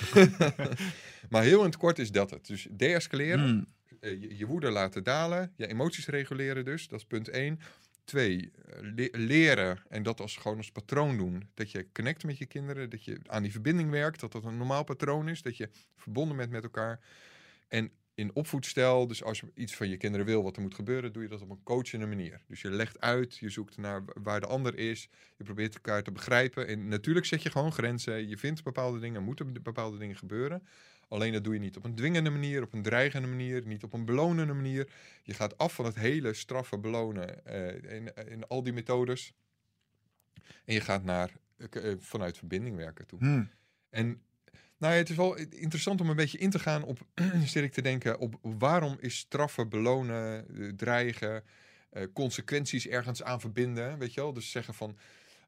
maar 1.30 1.42
heel 1.42 1.58
in 1.58 1.64
het 1.66 1.76
kort 1.76 1.98
is 1.98 2.10
dat 2.12 2.30
het. 2.30 2.46
Dus 2.46 2.66
deescaleren, 2.70 3.54
Mm. 3.56 3.66
eh, 4.00 4.20
je, 4.20 4.36
je 4.36 4.46
woede 4.46 4.70
laten 4.70 5.04
dalen, 5.04 5.52
je 5.56 5.66
emoties 5.66 6.06
reguleren 6.06 6.64
dus, 6.64 6.88
dat 6.88 6.98
is 6.98 7.06
punt 7.06 7.28
1. 7.28 7.60
Twee, 8.04 8.50
eh, 8.66 8.78
le- 8.80 9.08
leren 9.12 9.82
en 9.88 10.02
dat 10.02 10.20
als 10.20 10.36
gewoon 10.36 10.56
als 10.56 10.72
patroon 10.72 11.16
doen. 11.16 11.48
Dat 11.54 11.70
je 11.70 11.86
connect 11.92 12.24
met 12.24 12.38
je 12.38 12.46
kinderen, 12.46 12.90
dat 12.90 13.04
je 13.04 13.18
aan 13.26 13.42
die 13.42 13.52
verbinding 13.52 13.90
werkt, 13.90 14.20
dat 14.20 14.32
dat 14.32 14.44
een 14.44 14.56
normaal 14.56 14.84
patroon 14.84 15.28
is, 15.28 15.42
dat 15.42 15.56
je 15.56 15.68
verbonden 15.96 16.36
bent 16.36 16.50
met 16.50 16.62
elkaar. 16.62 17.00
En 17.68 17.90
in 18.14 18.34
opvoedstijl, 18.34 19.06
dus 19.06 19.22
als 19.22 19.40
je 19.40 19.50
iets 19.54 19.76
van 19.76 19.88
je 19.88 19.96
kinderen 19.96 20.26
wil 20.26 20.42
wat 20.42 20.56
er 20.56 20.62
moet 20.62 20.74
gebeuren, 20.74 21.12
doe 21.12 21.22
je 21.22 21.28
dat 21.28 21.40
op 21.42 21.50
een 21.50 21.62
coachende 21.62 22.06
manier. 22.06 22.40
Dus 22.46 22.60
je 22.60 22.70
legt 22.70 23.00
uit, 23.00 23.36
je 23.36 23.48
zoekt 23.50 23.76
naar 23.76 24.04
wa- 24.04 24.12
waar 24.22 24.40
de 24.40 24.46
ander 24.46 24.78
is, 24.78 25.08
je 25.36 25.44
probeert 25.44 25.74
elkaar 25.74 26.02
te 26.02 26.12
begrijpen. 26.12 26.66
En 26.66 26.88
natuurlijk 26.88 27.26
zet 27.26 27.42
je 27.42 27.50
gewoon 27.50 27.72
grenzen, 27.72 28.28
je 28.28 28.38
vindt 28.38 28.62
bepaalde 28.62 28.98
dingen, 28.98 29.22
moeten 29.22 29.62
bepaalde 29.62 29.98
dingen 29.98 30.16
gebeuren. 30.16 30.66
Alleen 31.12 31.32
dat 31.32 31.44
doe 31.44 31.54
je 31.54 31.60
niet 31.60 31.76
op 31.76 31.84
een 31.84 31.94
dwingende 31.94 32.30
manier, 32.30 32.62
op 32.62 32.72
een 32.72 32.82
dreigende 32.82 33.28
manier, 33.28 33.66
niet 33.66 33.82
op 33.82 33.92
een 33.92 34.04
belonende 34.04 34.52
manier. 34.52 34.88
Je 35.22 35.34
gaat 35.34 35.58
af 35.58 35.74
van 35.74 35.84
het 35.84 35.94
hele 35.94 36.34
straffen, 36.34 36.80
belonen 36.80 37.44
eh, 37.44 37.96
in, 37.96 38.14
in 38.28 38.46
al 38.46 38.62
die 38.62 38.72
methodes. 38.72 39.32
En 40.64 40.74
je 40.74 40.80
gaat 40.80 41.04
naar, 41.04 41.30
eh, 41.56 41.90
eh, 41.90 41.98
vanuit 42.00 42.38
verbinding 42.38 42.76
werken 42.76 43.06
toe. 43.06 43.18
Mm. 43.22 43.50
En 43.90 44.22
nou 44.82 44.94
ja, 44.94 45.00
het 45.00 45.10
is 45.10 45.16
wel 45.16 45.36
interessant 45.36 46.00
om 46.00 46.10
een 46.10 46.16
beetje 46.16 46.38
in 46.38 46.50
te 46.50 46.58
gaan 46.58 46.82
op, 46.84 46.98
zit 47.44 47.64
ik 47.64 47.72
te 47.72 47.82
denken, 47.82 48.18
op 48.18 48.38
waarom 48.40 48.96
is 49.00 49.18
straffen, 49.18 49.68
belonen, 49.68 50.46
eh, 50.48 50.68
dreigen, 50.68 51.44
eh, 51.90 52.02
consequenties 52.12 52.88
ergens 52.88 53.22
aan 53.22 53.40
verbinden. 53.40 53.98
Weet 53.98 54.14
je 54.14 54.20
wel? 54.20 54.32
Dus 54.32 54.50
zeggen 54.50 54.74
van, 54.74 54.96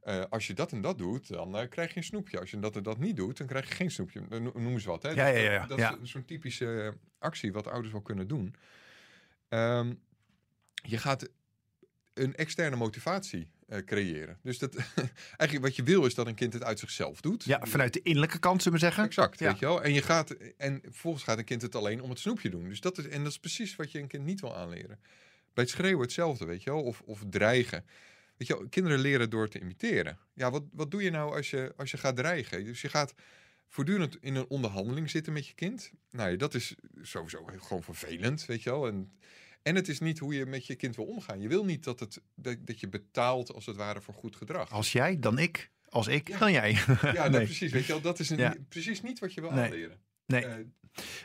eh, 0.05 0.23
als 0.31 0.47
je 0.47 0.55
dat 0.55 0.73
en 0.73 0.81
dat 0.81 0.99
doet, 0.99 1.29
dan 1.29 1.57
eh, 1.59 1.69
krijg 1.69 1.91
je 1.91 1.97
een 1.97 2.05
snoepje. 2.05 2.41
Als 2.41 2.51
je 2.51 2.59
dat 2.59 2.77
en 2.77 2.83
dat 2.83 2.99
niet 2.99 3.17
doet, 3.17 3.37
dan 3.37 3.47
krijg 3.47 3.69
je 3.69 3.75
geen 3.75 3.91
snoepje. 3.91 4.29
Dan 4.29 4.43
no- 4.43 4.53
noemen 4.55 4.81
ze 4.81 4.89
wat. 4.89 5.03
Hè? 5.03 5.11
Ja, 5.11 5.27
ja, 5.27 5.51
ja, 5.53 5.67
Dat, 5.67 5.79
is 6.03 6.11
zo'n 6.11 6.25
typische 6.25 6.83
eh, 6.83 6.93
actie 7.19 7.53
wat 7.53 7.67
ouders 7.67 7.93
wel 7.93 8.03
kunnen 8.03 8.29
doen. 8.29 8.55
Ehm, 9.49 9.95
je 10.75 10.99
gaat 10.99 11.29
een 12.15 12.35
externe 12.35 12.77
motivatie 12.77 13.51
eh, 13.69 13.79
creëren. 13.79 14.39
Dus 14.43 14.59
dat, 14.59 14.77
eigenlijk 15.37 15.61
wat 15.61 15.77
je 15.77 15.83
wil 15.83 16.05
is 16.07 16.15
dat 16.15 16.27
een 16.27 16.35
kind 16.35 16.53
het 16.53 16.65
uit 16.65 16.79
zichzelf 16.79 17.21
doet. 17.21 17.45
Ja, 17.45 17.61
vanuit 17.63 17.93
de 17.93 18.03
innerlijke 18.03 18.39
kant, 18.39 18.63
zullen 18.63 18.79
we 18.79 18.85
zeggen. 18.85 19.05
Exact, 19.05 19.39
Ja. 19.39 19.51
weet 19.51 19.59
je 19.59 19.67
wel. 19.67 19.83
En, 19.83 19.93
je 19.93 20.03
gaat, 20.03 20.31
en 20.57 20.81
vervolgens 20.83 21.25
gaat 21.25 21.39
een 21.39 21.45
kind 21.45 21.63
het 21.63 21.75
alleen 21.75 22.03
om 22.03 22.11
het 22.11 22.19
snoepje 22.19 22.51
doen. 22.51 22.69
Dus 22.69 22.81
dat 22.81 22.99
is, 22.99 23.09
en 23.09 23.23
dat 23.23 23.33
is 23.33 23.39
precies 23.39 23.77
wat 23.77 23.93
je 23.93 23.99
een 23.99 24.07
kind 24.07 24.25
niet 24.25 24.41
wil 24.41 24.57
aanleren. 24.57 24.99
Bij 25.55 25.65
het 25.65 25.73
schreeuwen 25.73 26.03
hetzelfde, 26.03 26.45
weet 26.45 26.63
je 26.63 26.71
wel. 26.71 26.83
Of, 26.83 27.03
of 27.05 27.23
dreigen. 27.31 27.85
Weet 28.37 28.49
je 28.49 28.67
kinderen 28.69 28.99
leren 28.99 29.31
door 29.31 29.49
te 29.49 29.61
imiteren. 29.61 30.19
Ja, 30.35 30.51
wat, 30.51 30.63
wat 30.73 30.91
doe 30.91 31.03
je 31.03 31.11
nou 31.11 31.37
als 31.37 31.51
je, 31.51 31.73
als 31.77 31.91
je 31.91 31.97
gaat 31.97 32.17
dreigen? 32.17 32.65
Dus 32.65 32.81
je 32.81 32.89
gaat 32.89 33.15
voortdurend 33.69 34.17
in 34.21 34.35
een 34.35 34.49
onderhandeling 34.49 35.11
zitten 35.11 35.33
met 35.33 35.47
je 35.47 35.55
kind. 35.55 35.91
Nou 36.11 36.31
ja, 36.31 36.37
dat 36.37 36.55
is 36.55 36.75
sowieso 37.03 37.45
gewoon 37.59 37.83
vervelend, 37.83 38.47
weet 38.47 38.63
je 38.63 38.71
wel. 38.71 38.87
En, 38.87 39.13
en 39.63 39.75
het 39.75 39.89
is 39.89 39.99
niet 40.01 40.19
hoe 40.19 40.35
je 40.35 40.47
met 40.47 40.67
je 40.67 40.75
kind 40.75 40.97
wil 40.97 41.05
omgaan. 41.05 41.41
Je 41.41 41.49
wil 41.49 41.65
niet 41.65 41.85
dat, 41.85 42.01
het, 42.01 42.21
dat, 42.35 42.57
dat 42.61 42.81
je 42.81 42.89
betaalt, 42.89 43.53
als 43.53 43.67
het 43.67 43.77
ware, 43.77 44.01
voor 44.01 44.15
goed 44.15 44.37
gedrag. 44.37 44.71
Als 44.71 44.93
jij, 44.93 45.19
dan 45.19 45.39
ik. 45.39 45.71
Als 45.89 46.07
ik, 46.07 46.29
Ja. 46.29 46.39
dan 46.39 46.53
jij. 46.53 46.73
Ja, 46.73 47.13
dat 47.13 47.31
nee. 47.31 47.45
precies. 47.45 47.73
Weet 47.73 47.85
je 47.87 47.93
wel, 47.93 48.01
dat 48.01 48.19
is 48.19 48.31
een, 48.31 48.39
Ja. 48.39 48.55
precies 48.69 49.01
niet 49.03 49.19
wat 49.19 49.35
je 49.35 49.41
wil 49.41 49.51
Nee. 49.51 49.65
aanleren. 49.65 50.01
Nee. 50.27 50.45
Eh, 50.47 50.55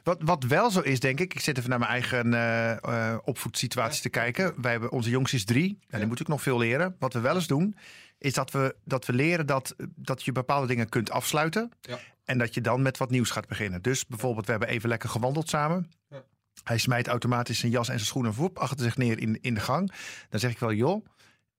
Wat, 0.03 0.17
wat 0.21 0.43
wel 0.43 0.71
zo 0.71 0.79
is, 0.79 0.99
denk 0.99 1.19
ik, 1.19 1.33
ik 1.33 1.39
zit 1.39 1.57
even 1.57 1.69
naar 1.69 1.79
mijn 1.79 1.91
eigen 1.91 2.33
eh, 2.33 3.17
opvoedsituatie 3.23 3.95
Ja. 3.95 4.01
te 4.01 4.09
kijken. 4.09 4.61
Wij 4.61 4.71
hebben, 4.71 4.91
onze 4.91 5.09
jongste 5.09 5.35
is 5.35 5.45
drie 5.45 5.69
en 5.79 5.87
Ja. 5.89 5.97
die 5.97 6.07
moet 6.07 6.19
ik 6.19 6.27
nog 6.27 6.41
veel 6.41 6.57
leren. 6.57 6.95
Wat 6.99 7.13
we 7.13 7.19
wel 7.19 7.35
eens 7.35 7.47
doen, 7.47 7.75
is 8.17 8.33
dat 8.33 8.51
we, 8.51 8.75
dat 8.85 9.05
we 9.05 9.13
leren 9.13 9.45
dat, 9.45 9.75
dat 9.95 10.23
je 10.23 10.31
bepaalde 10.31 10.67
dingen 10.67 10.89
kunt 10.89 11.11
afsluiten. 11.11 11.71
Ja. 11.81 11.99
En 12.25 12.37
dat 12.37 12.53
je 12.53 12.61
dan 12.61 12.81
met 12.81 12.97
wat 12.97 13.09
nieuws 13.09 13.29
gaat 13.29 13.47
beginnen. 13.47 13.81
Dus 13.81 14.05
bijvoorbeeld, 14.07 14.45
we 14.45 14.51
hebben 14.51 14.69
even 14.69 14.89
lekker 14.89 15.09
gewandeld 15.09 15.49
samen. 15.49 15.91
Ja. 16.09 16.23
Hij 16.63 16.77
smijt 16.77 17.07
automatisch 17.07 17.59
zijn 17.59 17.71
jas 17.71 17.87
en 17.87 17.93
zijn 17.95 18.07
schoenen 18.07 18.33
woep, 18.33 18.57
achter 18.57 18.79
zich 18.85 18.97
neer 18.97 19.19
in, 19.19 19.41
in 19.41 19.53
de 19.53 19.59
gang. 19.59 19.91
Dan 20.29 20.39
zeg 20.39 20.51
ik 20.51 20.59
wel, 20.59 20.73
joh, 20.73 21.05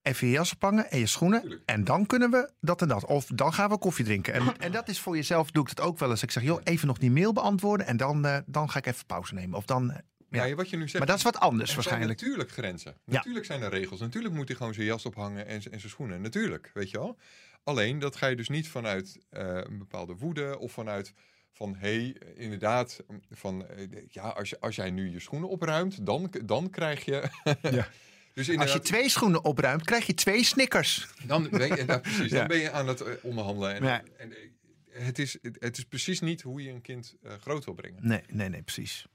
even 0.02 0.26
je 0.26 0.32
jas 0.32 0.54
ophangen 0.54 0.90
en 0.90 0.98
je 0.98 1.06
schoenen. 1.06 1.40
Tuurlijk. 1.40 1.62
En 1.66 1.84
dan 1.84 2.06
kunnen 2.06 2.30
we 2.30 2.50
dat 2.60 2.82
en 2.82 2.88
dat. 2.88 3.04
Of 3.04 3.26
dan 3.26 3.52
gaan 3.52 3.70
we 3.70 3.78
koffie 3.78 4.04
drinken. 4.04 4.34
En, 4.34 4.58
en 4.58 4.72
dat 4.72 4.88
is 4.88 5.00
voor 5.00 5.16
jezelf, 5.16 5.50
doe 5.50 5.62
ik 5.62 5.68
het 5.68 5.80
ook 5.80 5.98
wel 5.98 6.10
eens. 6.10 6.22
Ik 6.22 6.30
zeg, 6.30 6.42
joh, 6.42 6.60
even 6.64 6.86
nog 6.86 6.98
die 6.98 7.10
mail 7.10 7.32
beantwoorden. 7.32 7.86
En 7.86 7.96
dan, 7.96 8.24
eh, 8.26 8.38
dan 8.46 8.70
ga 8.70 8.78
ik 8.78 8.86
even 8.86 9.06
pauze 9.06 9.34
nemen. 9.34 9.58
Of 9.58 9.64
dan, 9.64 9.86
Ja. 9.86 10.02
Ja. 10.30 10.44
ja, 10.44 10.54
wat 10.54 10.70
je 10.70 10.76
nu 10.76 10.82
zegt. 10.82 10.98
maar 10.98 11.06
dat 11.06 11.16
is 11.16 11.22
wat 11.22 11.40
anders 11.40 11.60
er 11.60 11.66
zijn 11.66 11.76
waarschijnlijk. 11.84 12.20
natuurlijk 12.20 12.50
grenzen. 12.50 12.94
Ja. 13.04 13.12
Natuurlijk 13.14 13.44
zijn 13.44 13.62
er 13.62 13.70
regels. 13.70 14.00
Natuurlijk 14.00 14.34
moet 14.34 14.48
hij 14.48 14.56
gewoon 14.56 14.74
zijn 14.74 14.86
jas 14.86 15.06
ophangen 15.06 15.46
en, 15.46 15.54
en 15.54 15.80
zijn 15.80 15.80
schoenen. 15.80 16.20
Natuurlijk, 16.20 16.70
weet 16.74 16.90
je 16.90 16.98
wel. 16.98 17.18
Alleen 17.64 17.98
dat 17.98 18.16
ga 18.16 18.26
je 18.26 18.36
dus 18.36 18.48
niet 18.48 18.68
vanuit 18.68 19.18
eh, 19.30 19.46
een 19.54 19.78
bepaalde 19.78 20.16
woede 20.16 20.58
of 20.58 20.72
vanuit 20.72 21.14
van 21.52 21.74
hé, 21.74 21.88
hey, 21.88 22.16
inderdaad, 22.34 23.04
van 23.30 23.66
eh, 23.66 23.86
ja, 24.08 24.22
als, 24.22 24.50
je, 24.50 24.60
als 24.60 24.76
jij 24.76 24.90
nu 24.90 25.10
je 25.10 25.20
schoenen 25.20 25.48
opruimt, 25.48 26.06
dan, 26.06 26.30
dan 26.44 26.70
krijg 26.70 27.04
je. 27.04 27.28
Ja. 27.62 27.88
dus 28.34 28.56
Als 28.56 28.72
je 28.72 28.80
twee 28.80 29.08
schoenen 29.08 29.44
opruimt, 29.44 29.84
krijg 29.84 30.06
je 30.06 30.14
twee 30.14 30.44
snickers. 30.44 31.08
dan, 31.26 31.48
ben 31.50 31.76
je, 31.76 32.00
precies, 32.00 32.30
Ja. 32.30 32.38
dan 32.38 32.46
ben 32.46 32.58
je 32.58 32.70
aan 32.70 32.88
het 32.88 33.00
eh, 33.00 33.12
onderhandelen. 33.22 33.74
En, 33.74 33.84
Ja. 33.84 34.02
en, 34.16 34.32
eh, 34.32 35.04
het, 35.04 35.18
is, 35.18 35.38
het, 35.42 35.56
het 35.60 35.78
is 35.78 35.84
precies 35.84 36.20
niet 36.20 36.42
hoe 36.42 36.62
je 36.62 36.70
een 36.70 36.80
kind 36.82 37.16
eh, 37.22 37.32
groot 37.40 37.64
wil 37.64 37.74
brengen. 37.74 38.06
Nee, 38.06 38.22
nee, 38.28 38.48
nee, 38.48 38.62
precies. 38.62 39.06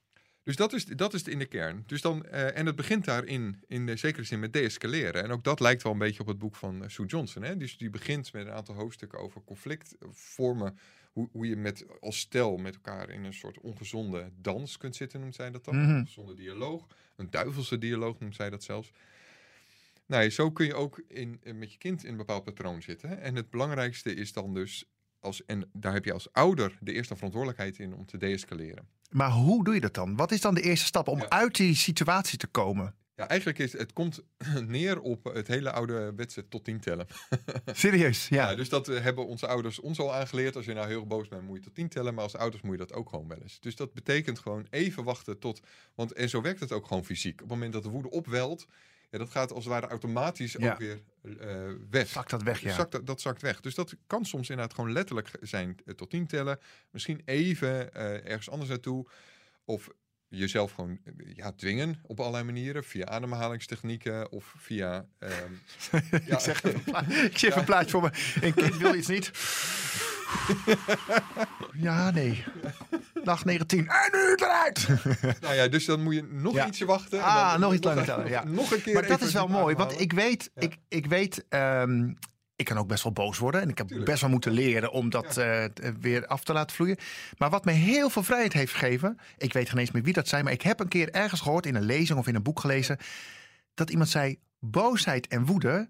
Dus 0.44 0.56
dat 0.56 0.74
is, 0.74 0.86
dat 0.86 1.14
is 1.14 1.24
in 1.24 1.40
de 1.40 1.46
kern. 1.46 1.84
Dus 1.86 2.02
dan, 2.02 2.26
en 2.26 2.66
het 2.66 2.76
begint 2.76 3.06
daarin, 3.06 3.64
in 3.68 3.86
de 3.86 3.96
zekere 3.96 4.24
zin, 4.24 4.40
met 4.40 4.54
deescaleren. 4.54 5.24
En 5.24 5.32
ook 5.32 5.44
dat 5.44 5.60
lijkt 5.60 5.84
wel 5.84 5.92
een 5.92 5.98
beetje 5.98 6.20
op 6.20 6.28
het 6.28 6.38
boek 6.38 6.56
van 6.56 6.84
Sue 6.88 7.06
Johnson. 7.06 7.44
Hè? 7.44 7.58
Dus 7.58 7.78
die 7.78 7.90
begint 7.90 8.34
met 8.34 8.46
een 8.46 8.54
aantal 8.54 8.76
hoofdstukken 8.76 9.20
over 9.20 9.42
conflictvormen. 9.44 10.78
Hoe, 11.16 11.30
hoe 11.32 11.48
je 11.48 11.56
met, 11.56 11.86
als 12.02 12.20
stel 12.20 12.58
met 12.58 12.76
elkaar 12.76 13.10
in 13.10 13.24
een 13.24 13.34
soort 13.34 13.60
ongezonde 13.60 14.32
dans 14.42 14.78
kunt 14.78 14.96
zitten, 14.96 15.20
noemt 15.20 15.36
zij 15.36 15.52
dat 15.52 15.66
dan. 15.66 15.76
Een 15.76 15.96
ongezonde 16.00 16.34
dialoog. 16.34 16.88
Een 17.16 17.30
duivelse 17.30 17.78
dialoog 17.78 18.20
noemt 18.20 18.36
zij 18.36 18.50
dat 18.50 18.64
zelfs. 18.64 18.92
Nou, 20.06 20.24
ja, 20.24 20.30
zo 20.30 20.52
kun 20.52 20.66
je 20.66 20.74
ook 20.74 21.04
in, 21.08 21.40
eh, 21.44 21.54
met 21.54 21.72
je 21.72 21.78
kind 21.78 22.04
in 22.04 22.12
een 22.12 22.18
bepaald 22.18 22.44
patroon 22.44 22.82
zitten. 22.82 23.22
En 23.22 23.36
het 23.36 23.50
belangrijkste 23.50 24.14
is 24.14 24.34
dan 24.34 24.54
dus, 24.54 24.86
als, 25.20 25.46
en 25.46 25.70
daar 25.74 25.94
heb 25.94 26.06
je 26.06 26.14
als 26.14 26.34
ouder 26.34 26.78
de 26.82 26.94
eerste 26.94 27.16
verantwoordelijkheid 27.16 27.80
in 27.80 27.94
om 27.94 28.06
te 28.06 28.18
deescaleren. 28.18 28.88
Maar 29.10 29.32
hoe 29.32 29.64
doe 29.64 29.74
je 29.74 29.82
dat 29.82 29.94
dan? 29.94 30.16
Wat 30.16 30.32
is 30.32 30.42
dan 30.42 30.54
de 30.56 30.62
eerste 30.62 30.86
stap 30.86 31.08
om 31.08 31.20
Ja. 31.20 31.30
uit 31.30 31.56
die 31.56 31.76
situatie 31.76 32.38
te 32.38 32.48
komen? 32.48 32.96
Ja, 33.16 33.28
eigenlijk 33.28 33.60
is 33.60 33.74
het 33.74 33.94
komt 33.94 34.24
neer 34.68 35.02
op 35.02 35.24
het 35.24 35.48
hele 35.48 35.72
ouderwetse 35.72 36.48
tot 36.48 36.64
tien 36.64 36.80
tellen. 36.80 37.08
Serieus, 37.66 38.28
ja. 38.28 38.50
Ja, 38.50 38.56
dus 38.56 38.70
dat 38.70 38.88
eh, 38.88 39.02
hebben 39.02 39.28
onze 39.28 39.48
ouders 39.48 39.80
ons 39.80 40.00
al 40.00 40.14
aangeleerd. 40.14 40.56
Als 40.56 40.66
je 40.66 40.74
nou 40.74 40.88
heel 40.88 41.06
boos 41.06 41.28
bent, 41.28 41.42
moet 41.42 41.58
je 41.58 41.64
tot 41.64 41.76
tien 41.76 41.90
tellen. 41.90 42.14
Maar 42.14 42.24
als 42.24 42.36
ouders 42.36 42.62
moet 42.64 42.72
je 42.72 42.78
dat 42.78 42.94
ook 42.94 43.10
gewoon 43.10 43.28
wel 43.28 43.38
eens. 43.42 43.60
Dus 43.60 43.76
dat 43.76 43.94
betekent 43.94 44.40
gewoon 44.40 44.68
even 44.70 45.04
wachten 45.04 45.40
tot... 45.40 45.60
Want, 45.96 46.14
en 46.14 46.30
zo 46.30 46.42
werkt 46.42 46.60
het 46.60 46.72
ook 46.72 46.88
gewoon 46.88 47.06
fysiek. 47.06 47.34
Op 47.34 47.40
het 47.40 47.50
moment 47.50 47.74
dat 47.74 47.84
de 47.84 47.90
woede 47.90 48.10
opwelt... 48.10 48.68
Ja, 49.10 49.18
dat 49.18 49.30
gaat 49.30 49.52
als 49.52 49.64
het 49.64 49.74
ware 49.74 49.88
automatisch 49.88 50.52
Ja. 50.52 50.72
ook 50.72 50.80
weer 50.80 51.02
eh, 51.40 51.72
weg. 51.90 52.08
Zakt 52.08 52.30
dat 52.30 52.44
weg, 52.44 52.60
ja. 52.60 52.74
Zakt, 52.74 52.92
dat, 52.92 53.08
dat 53.08 53.22
zakt 53.22 53.42
weg. 53.42 53.62
Dus 53.62 53.76
dat 53.76 53.96
kan 54.08 54.26
soms 54.26 54.50
inderdaad 54.50 54.76
gewoon 54.76 54.92
letterlijk 54.92 55.32
zijn 55.42 55.78
eh, 55.86 55.94
tot 55.94 56.10
tien 56.10 56.28
tellen. 56.28 56.60
Misschien 56.92 57.22
even 57.26 57.94
ergens 58.26 58.50
anders 58.50 58.70
naartoe. 58.70 59.08
Of 59.66 59.90
jezelf 60.38 60.72
gewoon 60.72 61.00
ja, 61.36 61.52
dwingen 61.52 62.00
op 62.04 62.20
allerlei 62.20 62.44
manieren. 62.44 62.84
Via 62.84 63.06
ademhalingstechnieken 63.06 64.32
of 64.32 64.54
via... 64.58 65.06
ehm, 65.20 65.52
ik, 66.26 66.40
zeg 66.40 66.64
een 66.64 66.82
ik 67.26 67.42
even 67.42 67.58
een 67.58 67.64
plaatje 67.66 67.90
voor 67.90 68.02
me. 68.02 68.10
Een 68.42 68.54
kind 68.54 68.78
wil 68.78 68.96
iets 68.96 69.08
niet. 69.08 69.32
Ja, 71.74 72.12
nee. 72.12 72.44
Dag 73.24 73.46
19. 73.46 73.88
En 73.88 74.10
nu 74.12 74.34
eruit! 74.36 74.88
Nou 75.42 75.54
ja, 75.56 75.68
dus 75.68 75.86
dan 75.86 76.02
moet 76.04 76.14
je 76.16 76.24
nog 76.32 76.54
Ja. 76.54 76.68
ietsje 76.68 76.86
wachten. 76.86 77.18
en 77.20 77.24
Ah, 77.26 77.58
nog 77.60 77.74
iets 77.74 77.86
langer 77.86 78.06
nog, 78.06 78.16
tellen, 78.16 78.30
ja. 78.30 78.44
Nog 78.44 78.72
een 78.72 78.82
keer 78.82 78.94
Maar 78.94 79.08
dat 79.08 79.22
is 79.22 79.34
wel 79.34 79.48
mooi, 79.48 79.76
want 79.76 80.00
ik 80.00 80.14
weet, 80.14 80.52
Ja. 80.56 80.62
ik, 80.62 80.78
ik 80.88 81.06
weet, 81.06 81.46
ehm, 81.50 82.14
ik 82.56 82.66
kan 82.66 82.78
ook 82.78 82.88
best 82.88 83.04
wel 83.04 83.12
boos 83.12 83.38
worden. 83.38 83.62
En 83.62 83.70
ik 83.70 83.78
heb 83.78 83.88
Tuurlijk. 83.88 84.10
best 84.10 84.22
wel 84.22 84.30
moeten 84.30 84.52
leren 84.52 84.92
om 84.92 85.10
dat 85.10 85.38
eh, 85.38 85.64
t- 85.64 85.92
weer 86.00 86.28
af 86.28 86.44
te 86.44 86.54
laten 86.54 86.76
vloeien. 86.76 86.98
Maar 87.38 87.50
wat 87.50 87.66
me 87.66 87.72
heel 87.72 88.10
veel 88.10 88.24
vrijheid 88.24 88.54
heeft 88.54 88.72
gegeven, 88.74 89.20
ik 89.38 89.54
weet 89.54 89.70
geen 89.70 89.78
eens 89.80 89.92
meer 89.92 90.04
wie 90.04 90.14
dat 90.14 90.28
zei, 90.28 90.44
maar 90.44 90.52
ik 90.54 90.62
heb 90.62 90.80
een 90.80 90.88
keer 90.88 91.12
ergens 91.12 91.42
gehoord 91.42 91.66
in 91.66 91.76
een 91.76 91.84
lezing 91.86 92.20
of 92.20 92.28
in 92.28 92.36
een 92.36 92.44
boek 92.44 92.60
gelezen, 92.60 92.98
dat 93.74 93.90
iemand 93.90 94.10
zei, 94.10 94.40
boosheid 94.60 95.28
en 95.28 95.46
woede 95.46 95.90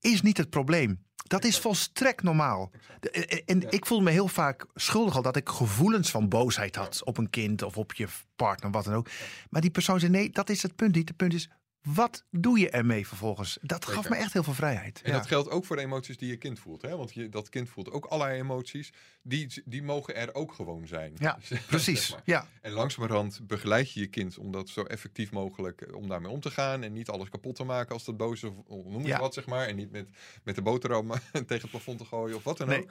is 0.00 0.22
niet 0.22 0.36
het 0.36 0.50
probleem. 0.50 1.04
Dat 1.26 1.44
is 1.44 1.58
volstrekt 1.58 2.22
normaal. 2.22 2.70
De- 3.00 3.42
En, 3.44 3.70
ik 3.72 3.86
voelde 3.86 4.04
me 4.04 4.10
heel 4.10 4.28
vaak 4.28 4.66
schuldig 4.74 5.16
al 5.16 5.22
dat 5.22 5.36
ik 5.36 5.48
gevoelens 5.48 6.10
van 6.10 6.28
boosheid 6.28 6.76
had 6.76 7.04
op 7.04 7.18
een 7.18 7.30
kind 7.30 7.62
of 7.62 7.76
op 7.78 7.92
je 7.94 8.06
partner, 8.36 8.70
wat 8.70 8.84
dan 8.84 8.94
ook. 8.94 9.08
Maar 9.50 9.60
die 9.60 9.70
persoon 9.70 10.00
zei: 10.00 10.12
nee, 10.12 10.30
dat 10.30 10.50
is 10.50 10.62
het 10.62 10.76
punt 10.76 10.94
niet. 10.94 11.08
Het 11.08 11.16
punt 11.16 11.34
is, 11.34 11.48
wat 11.94 12.24
doe 12.30 12.58
je 12.58 12.70
ermee 12.70 13.06
vervolgens? 13.06 13.58
Dat 13.62 13.86
gaf 13.86 14.08
me 14.08 14.16
echt 14.16 14.32
heel 14.32 14.42
veel 14.42 14.54
vrijheid. 14.54 15.00
En 15.02 15.10
Ja. 15.10 15.16
dat 15.18 15.26
geldt 15.26 15.50
ook 15.50 15.64
voor 15.64 15.76
de 15.76 15.82
emoties 15.82 16.16
die 16.16 16.28
je 16.28 16.36
kind 16.36 16.58
voelt. 16.58 16.82
Hè? 16.82 16.96
Want 16.96 17.14
je, 17.14 17.28
dat 17.28 17.48
kind 17.48 17.68
voelt 17.68 17.90
ook 17.90 18.04
allerlei 18.04 18.40
emoties. 18.40 18.92
Die, 19.22 19.62
die 19.64 19.82
mogen 19.82 20.14
er 20.16 20.34
ook 20.34 20.52
gewoon 20.52 20.86
zijn. 20.86 21.12
Ja, 21.18 21.38
Zeg 21.42 21.66
Precies. 21.66 22.10
maar. 22.10 22.20
Ja, 22.24 22.48
En 22.60 22.72
langzamerhand 22.72 23.40
begeleid 23.46 23.92
je 23.92 24.00
je 24.00 24.06
kind 24.06 24.38
om 24.38 24.52
dat 24.52 24.68
zo 24.68 24.82
effectief 24.82 25.30
mogelijk 25.32 25.80
eh, 25.80 25.94
om 25.94 26.08
daarmee 26.08 26.30
om 26.30 26.40
te 26.40 26.50
gaan. 26.50 26.82
En 26.82 26.92
niet 26.92 27.08
alles 27.08 27.28
kapot 27.28 27.54
te 27.56 27.64
maken 27.64 27.92
als 27.92 28.04
dat 28.04 28.16
boos 28.16 28.42
is 28.42 28.50
of 28.66 28.84
noem 28.84 29.06
Ja. 29.06 29.18
wat, 29.18 29.34
zeg 29.34 29.46
maar. 29.46 29.66
En 29.66 29.76
niet 29.76 29.90
met, 29.90 30.08
met 30.44 30.54
de 30.54 30.62
boterham 30.62 31.08
tegen 31.32 31.60
het 31.60 31.70
plafond 31.70 31.98
te 31.98 32.04
gooien 32.04 32.36
of 32.36 32.44
wat 32.44 32.58
dan 32.58 32.68
Nee. 32.68 32.82
ook. 32.82 32.90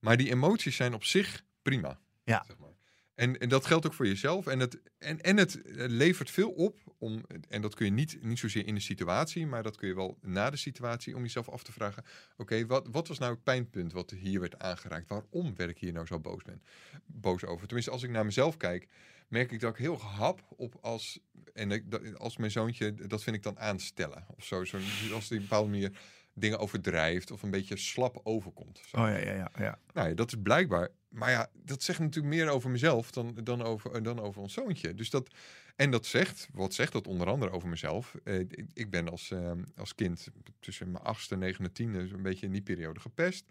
Maar 0.00 0.16
die 0.16 0.30
emoties 0.30 0.76
zijn 0.76 0.94
op 0.94 1.04
zich 1.04 1.42
prima. 1.62 1.98
Ja. 2.24 2.44
Zeg 2.46 2.58
maar. 2.58 2.72
En, 3.14 3.38
en 3.38 3.48
dat 3.48 3.66
geldt 3.66 3.86
ook 3.86 3.94
voor 3.94 4.06
jezelf. 4.06 4.46
En 4.46 4.58
het, 4.60 4.80
en, 4.98 5.20
en 5.20 5.36
het 5.36 5.62
eh, 5.62 5.84
levert 5.88 6.30
veel 6.30 6.50
op 6.50 6.78
om, 6.98 7.22
en 7.48 7.62
dat 7.62 7.74
kun 7.74 7.86
je 7.86 7.92
niet, 7.92 8.18
niet 8.22 8.38
zozeer 8.38 8.66
in 8.66 8.74
de 8.74 8.80
situatie, 8.80 9.46
maar 9.46 9.62
dat 9.62 9.76
kun 9.76 9.88
je 9.88 9.94
wel 9.94 10.18
na 10.20 10.50
de 10.50 10.56
situatie, 10.56 11.16
om 11.16 11.22
jezelf 11.22 11.48
af 11.48 11.62
te 11.62 11.72
vragen: 11.72 12.04
oké, 12.36 12.66
wat, 12.66 12.88
wat 12.90 13.08
was 13.08 13.18
nou 13.18 13.32
het 13.32 13.42
pijnpunt 13.42 13.92
wat 13.92 14.10
hier 14.10 14.40
werd 14.40 14.58
aangeraakt? 14.58 15.08
Waarom 15.08 15.56
werd 15.56 15.70
ik 15.70 15.78
hier 15.78 15.92
nou 15.92 16.06
zo 16.06 16.20
boos, 16.20 16.42
ben, 16.42 16.62
boos 17.06 17.44
over? 17.44 17.66
Tenminste, 17.66 17.92
als 17.92 18.02
ik 18.02 18.10
naar 18.10 18.24
mezelf 18.24 18.56
kijk, 18.56 18.88
merk 19.28 19.52
ik 19.52 19.60
dat 19.60 19.70
ik 19.70 19.78
heel 19.78 19.98
gehap 19.98 20.44
op 20.56 20.78
als, 20.80 21.20
en 21.52 21.70
ik, 21.70 21.94
als 22.16 22.36
mijn 22.36 22.50
zoontje, 22.50 22.94
dat 22.94 23.22
vind 23.22 23.36
ik 23.36 23.42
dan 23.42 23.58
aanstellen 23.58 24.26
of 24.36 24.44
zo. 24.44 24.64
zo 24.64 24.76
als 24.76 24.98
die 25.00 25.14
op 25.14 25.30
een 25.30 25.38
bepaalde 25.38 25.70
manier 25.70 25.98
dingen 26.34 26.58
overdrijft 26.58 27.30
of 27.30 27.42
een 27.42 27.50
beetje 27.50 27.76
slap 27.76 28.20
overkomt. 28.22 28.80
Zo. 28.86 28.96
oh 28.96 29.08
ja, 29.08 29.18
ja, 29.18 29.32
ja. 29.32 29.50
ja. 29.58 29.78
Nou 29.92 30.08
ja, 30.08 30.14
dat 30.14 30.32
is 30.32 30.38
blijkbaar. 30.42 30.90
Maar 31.14 31.30
ja, 31.30 31.50
dat 31.52 31.82
zegt 31.82 31.98
natuurlijk 31.98 32.34
meer 32.34 32.48
over 32.48 32.70
mezelf 32.70 33.10
dan, 33.10 33.38
dan, 33.42 33.62
over, 33.62 34.02
dan 34.02 34.20
over 34.20 34.40
ons 34.40 34.52
zoontje. 34.52 34.94
Dus 34.94 35.10
dat, 35.10 35.28
en 35.76 35.90
dat 35.90 36.06
zegt, 36.06 36.48
wat 36.52 36.74
zegt 36.74 36.92
dat 36.92 37.06
onder 37.06 37.26
andere 37.28 37.50
over 37.50 37.68
mezelf? 37.68 38.14
Eh, 38.24 38.38
ik, 38.38 38.64
ik 38.72 38.90
ben 38.90 39.08
als, 39.08 39.30
eh, 39.30 39.50
als 39.76 39.94
kind 39.94 40.28
tussen 40.60 40.90
mijn 40.90 41.04
achtste, 41.04 41.36
negende, 41.36 41.72
tiende 41.72 41.98
een 41.98 42.22
beetje 42.22 42.46
in 42.46 42.52
die 42.52 42.62
periode 42.62 43.00
gepest. 43.00 43.44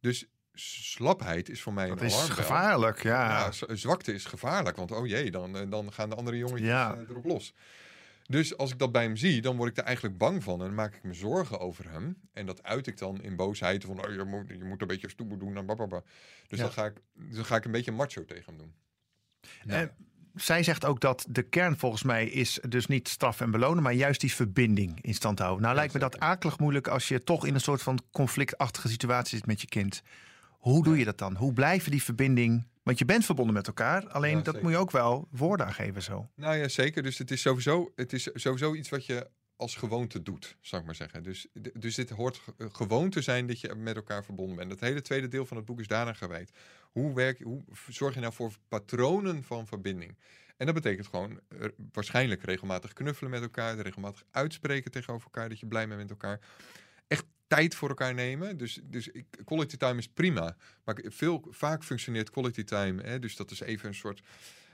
Dus 0.00 0.26
slapheid 0.54 1.48
is 1.48 1.62
voor 1.62 1.72
mij 1.72 1.88
Dat 1.88 2.00
een 2.00 2.06
is 2.06 2.28
gevaarlijk, 2.28 3.02
ja. 3.02 3.50
Zwakte 3.68 4.12
is 4.12 4.24
gevaarlijk, 4.24 4.76
want 4.76 4.90
oh 4.90 5.06
jee, 5.06 5.30
dan, 5.30 5.56
eh, 5.56 5.70
dan 5.70 5.92
gaan 5.92 6.08
de 6.10 6.16
andere 6.16 6.36
jongetjes 6.36 6.68
Ja. 6.68 6.94
eh, 6.94 7.08
erop 7.08 7.24
los. 7.24 7.54
Dus 8.32 8.56
als 8.56 8.72
ik 8.72 8.78
dat 8.78 8.92
bij 8.92 9.02
hem 9.02 9.16
zie, 9.16 9.40
dan 9.40 9.56
word 9.56 9.70
ik 9.70 9.76
er 9.76 9.84
eigenlijk 9.84 10.18
bang 10.18 10.42
van 10.42 10.60
en 10.60 10.66
dan 10.66 10.74
maak 10.74 10.94
ik 10.94 11.02
me 11.02 11.14
zorgen 11.14 11.60
over 11.60 11.90
hem. 11.90 12.16
En 12.32 12.46
dat 12.46 12.62
uit 12.62 12.86
ik 12.86 12.98
dan 12.98 13.22
in 13.22 13.36
boosheid 13.36 13.84
van, 13.84 14.06
oh, 14.06 14.14
je, 14.14 14.24
moet, 14.24 14.48
je 14.48 14.64
moet 14.64 14.80
een 14.80 14.86
beetje 14.86 15.08
stoer 15.08 15.38
doen 15.38 15.56
en 15.56 15.64
blablabla. 15.64 16.02
Dus 16.48 16.58
Ja. 16.58 16.64
dan, 16.64 16.72
ga 16.72 16.84
ik, 16.86 16.94
dan 17.14 17.44
ga 17.44 17.56
ik 17.56 17.64
een 17.64 17.70
beetje 17.70 17.92
macho 17.92 18.24
tegen 18.24 18.44
hem 18.44 18.56
doen. 18.56 18.72
En 19.66 19.90
zij 20.34 20.62
zegt 20.62 20.84
ook 20.84 21.00
dat 21.00 21.26
de 21.28 21.42
kern 21.42 21.78
volgens 21.78 22.02
mij 22.02 22.26
is 22.26 22.58
dus 22.68 22.86
niet 22.86 23.08
straf 23.08 23.40
en 23.40 23.50
belonen, 23.50 23.82
maar 23.82 23.92
juist 23.92 24.20
die 24.20 24.32
verbinding 24.34 25.02
in 25.02 25.14
stand 25.14 25.38
houden. 25.38 25.62
Nou 25.62 25.74
lijkt 25.74 25.92
me 25.92 25.98
dat 26.00 26.18
akelig 26.20 26.58
moeilijk 26.58 26.88
als 26.88 27.08
je 27.08 27.24
toch 27.24 27.46
in 27.46 27.54
een 27.54 27.60
soort 27.60 27.82
van 27.82 27.98
conflictachtige 28.10 28.88
situatie 28.88 29.36
zit 29.36 29.46
met 29.46 29.60
je 29.60 29.66
kind. 29.66 30.02
Hoe 30.50 30.84
doe 30.84 30.98
je 30.98 31.04
dat 31.04 31.18
dan? 31.18 31.36
Hoe 31.36 31.52
blijven 31.52 31.90
die 31.90 32.02
verbinding? 32.02 32.66
Want 32.82 32.98
je 32.98 33.04
bent 33.04 33.24
verbonden 33.24 33.54
met 33.54 33.66
elkaar, 33.66 34.08
alleen 34.08 34.30
Ja, 34.36 34.36
dat 34.36 34.44
zeker. 34.46 34.62
moet 34.62 34.70
je 34.72 34.76
ook 34.78 34.90
wel 34.90 35.28
woorden 35.30 35.66
aan 35.66 35.72
geven 35.74 36.02
zo. 36.02 36.28
Nou 36.34 36.56
ja, 36.56 36.68
zeker. 36.68 37.02
Dus 37.02 37.18
het 37.18 37.30
is 37.30 37.40
sowieso, 37.40 37.92
het 37.96 38.12
is 38.12 38.28
sowieso 38.34 38.74
iets 38.74 38.88
wat 38.88 39.06
je 39.06 39.30
als 39.56 39.74
gewoonte 39.76 40.22
doet, 40.22 40.56
zou 40.60 40.80
ik 40.80 40.86
maar 40.86 40.96
zeggen. 40.96 41.22
Dus, 41.22 41.46
dus 41.78 41.94
dit 41.94 42.10
hoort 42.10 42.36
ge- 42.36 42.68
gewoon 42.72 43.10
te 43.10 43.20
zijn 43.22 43.46
dat 43.46 43.60
je 43.60 43.74
met 43.74 43.96
elkaar 43.96 44.24
verbonden 44.24 44.56
bent. 44.56 44.70
Het 44.70 44.80
hele 44.80 45.00
tweede 45.02 45.28
deel 45.28 45.46
van 45.46 45.56
het 45.56 45.66
boek 45.66 45.80
is 45.80 45.86
daarna 45.86 46.12
gewijd. 46.12 46.50
Hoe, 46.82 47.14
werk, 47.14 47.40
hoe 47.42 47.64
zorg 47.88 48.14
je 48.14 48.20
nou 48.20 48.32
voor 48.32 48.52
patronen 48.68 49.42
van 49.44 49.66
verbinding? 49.66 50.18
En 50.56 50.66
dat 50.66 50.74
betekent 50.74 51.06
gewoon 51.06 51.40
eh, 51.48 51.68
waarschijnlijk 51.92 52.42
regelmatig 52.42 52.92
knuffelen 52.92 53.30
met 53.30 53.42
elkaar, 53.42 53.78
regelmatig 53.78 54.22
uitspreken 54.30 54.90
tegenover 54.90 55.24
elkaar 55.24 55.48
dat 55.48 55.58
je 55.60 55.66
blij 55.66 55.86
bent 55.88 56.00
met 56.00 56.10
elkaar. 56.10 56.40
Tijd 57.54 57.74
voor 57.74 57.88
elkaar 57.88 58.14
nemen. 58.14 58.56
Dus, 58.56 58.80
dus 58.82 59.10
quality 59.44 59.76
time 59.76 59.98
is 59.98 60.08
prima. 60.08 60.56
Maar 60.84 61.02
veel, 61.04 61.46
vaak 61.50 61.84
functioneert 61.84 62.30
quality 62.30 62.64
time. 62.64 63.02
Hè, 63.02 63.18
dus 63.18 63.36
dat 63.36 63.50
is 63.50 63.60
even 63.60 63.88
een 63.88 63.94
soort. 63.94 64.22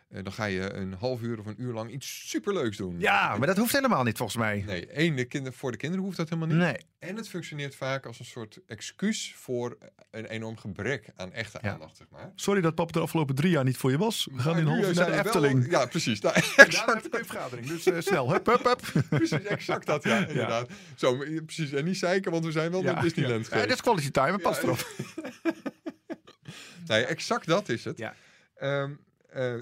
Dan 0.08 0.32
ga 0.32 0.44
je 0.44 0.72
een 0.72 0.92
half 0.92 1.20
uur 1.22 1.38
of 1.38 1.46
een 1.46 1.62
uur 1.62 1.72
lang 1.72 1.90
iets 1.90 2.28
superleuks 2.28 2.76
doen. 2.76 3.00
Ja, 3.00 3.36
maar 3.36 3.46
dat 3.46 3.56
hoeft 3.56 3.72
helemaal 3.72 4.02
niet 4.02 4.16
volgens 4.16 4.38
mij. 4.38 4.62
Nee, 4.66 4.86
één, 4.86 5.16
de 5.16 5.24
kinder, 5.24 5.52
voor 5.52 5.70
de 5.70 5.76
kinderen 5.76 6.04
hoeft 6.04 6.16
dat 6.16 6.28
helemaal 6.28 6.48
niet. 6.56 6.64
Nee. 6.64 6.76
En 6.98 7.16
het 7.16 7.28
functioneert 7.28 7.74
vaak 7.76 8.06
als 8.06 8.18
een 8.18 8.24
soort 8.24 8.58
excuus 8.66 9.32
voor 9.36 9.78
een 10.10 10.26
enorm 10.26 10.56
gebrek 10.56 11.08
aan 11.16 11.32
echte 11.32 11.58
Ja. 11.62 11.72
aandacht, 11.72 11.96
zeg 11.96 12.06
maar. 12.10 12.32
Sorry 12.34 12.60
dat 12.60 12.74
papa 12.74 12.92
de 12.92 13.00
afgelopen 13.00 13.34
drie 13.34 13.50
jaar 13.50 13.64
niet 13.64 13.76
voor 13.76 13.90
je 13.90 13.98
was. 13.98 14.28
We 14.32 14.38
gaan 14.38 14.52
in 14.58 14.58
een 14.58 14.66
half 14.66 14.86
uur 14.88 14.94
naar 14.94 15.04
de 15.06 15.10
wel- 15.12 15.24
Efteling. 15.24 15.70
Ja, 15.70 15.86
precies. 15.86 16.20
Nou, 16.20 16.34
Daarna 16.34 16.54
exact, 16.56 17.06
ik 17.06 17.14
een 17.18 17.24
vergadering, 17.26 17.66
dus 17.68 17.86
eh, 17.86 18.00
snel. 18.00 18.32
Hup, 18.32 18.46
hup, 18.46 18.64
hup. 18.64 18.80
precies, 19.10 19.42
exact 19.42 19.86
dat, 19.86 20.02
ja, 20.04 20.26
inderdaad. 20.26 20.68
Zo, 20.96 21.16
precies. 21.44 21.72
En 21.72 21.84
niet 21.84 21.98
zeiken, 21.98 22.30
want 22.32 22.44
we 22.44 22.52
zijn 22.52 22.70
wel 22.70 22.82
naar 22.82 23.02
Disneyland 23.02 23.48
Ja, 23.48 23.60
dit 23.60 23.70
is 23.70 23.80
quality 23.80 24.10
time, 24.10 24.38
Ja, 24.42 24.56
erop. 24.62 24.86
Nee, 26.86 27.04
exact 27.04 27.46
dat 27.46 27.68
is 27.68 27.84
het. 27.84 27.98
Ja. 27.98 28.14
Ehm, 28.56 28.92
eh, 29.28 29.54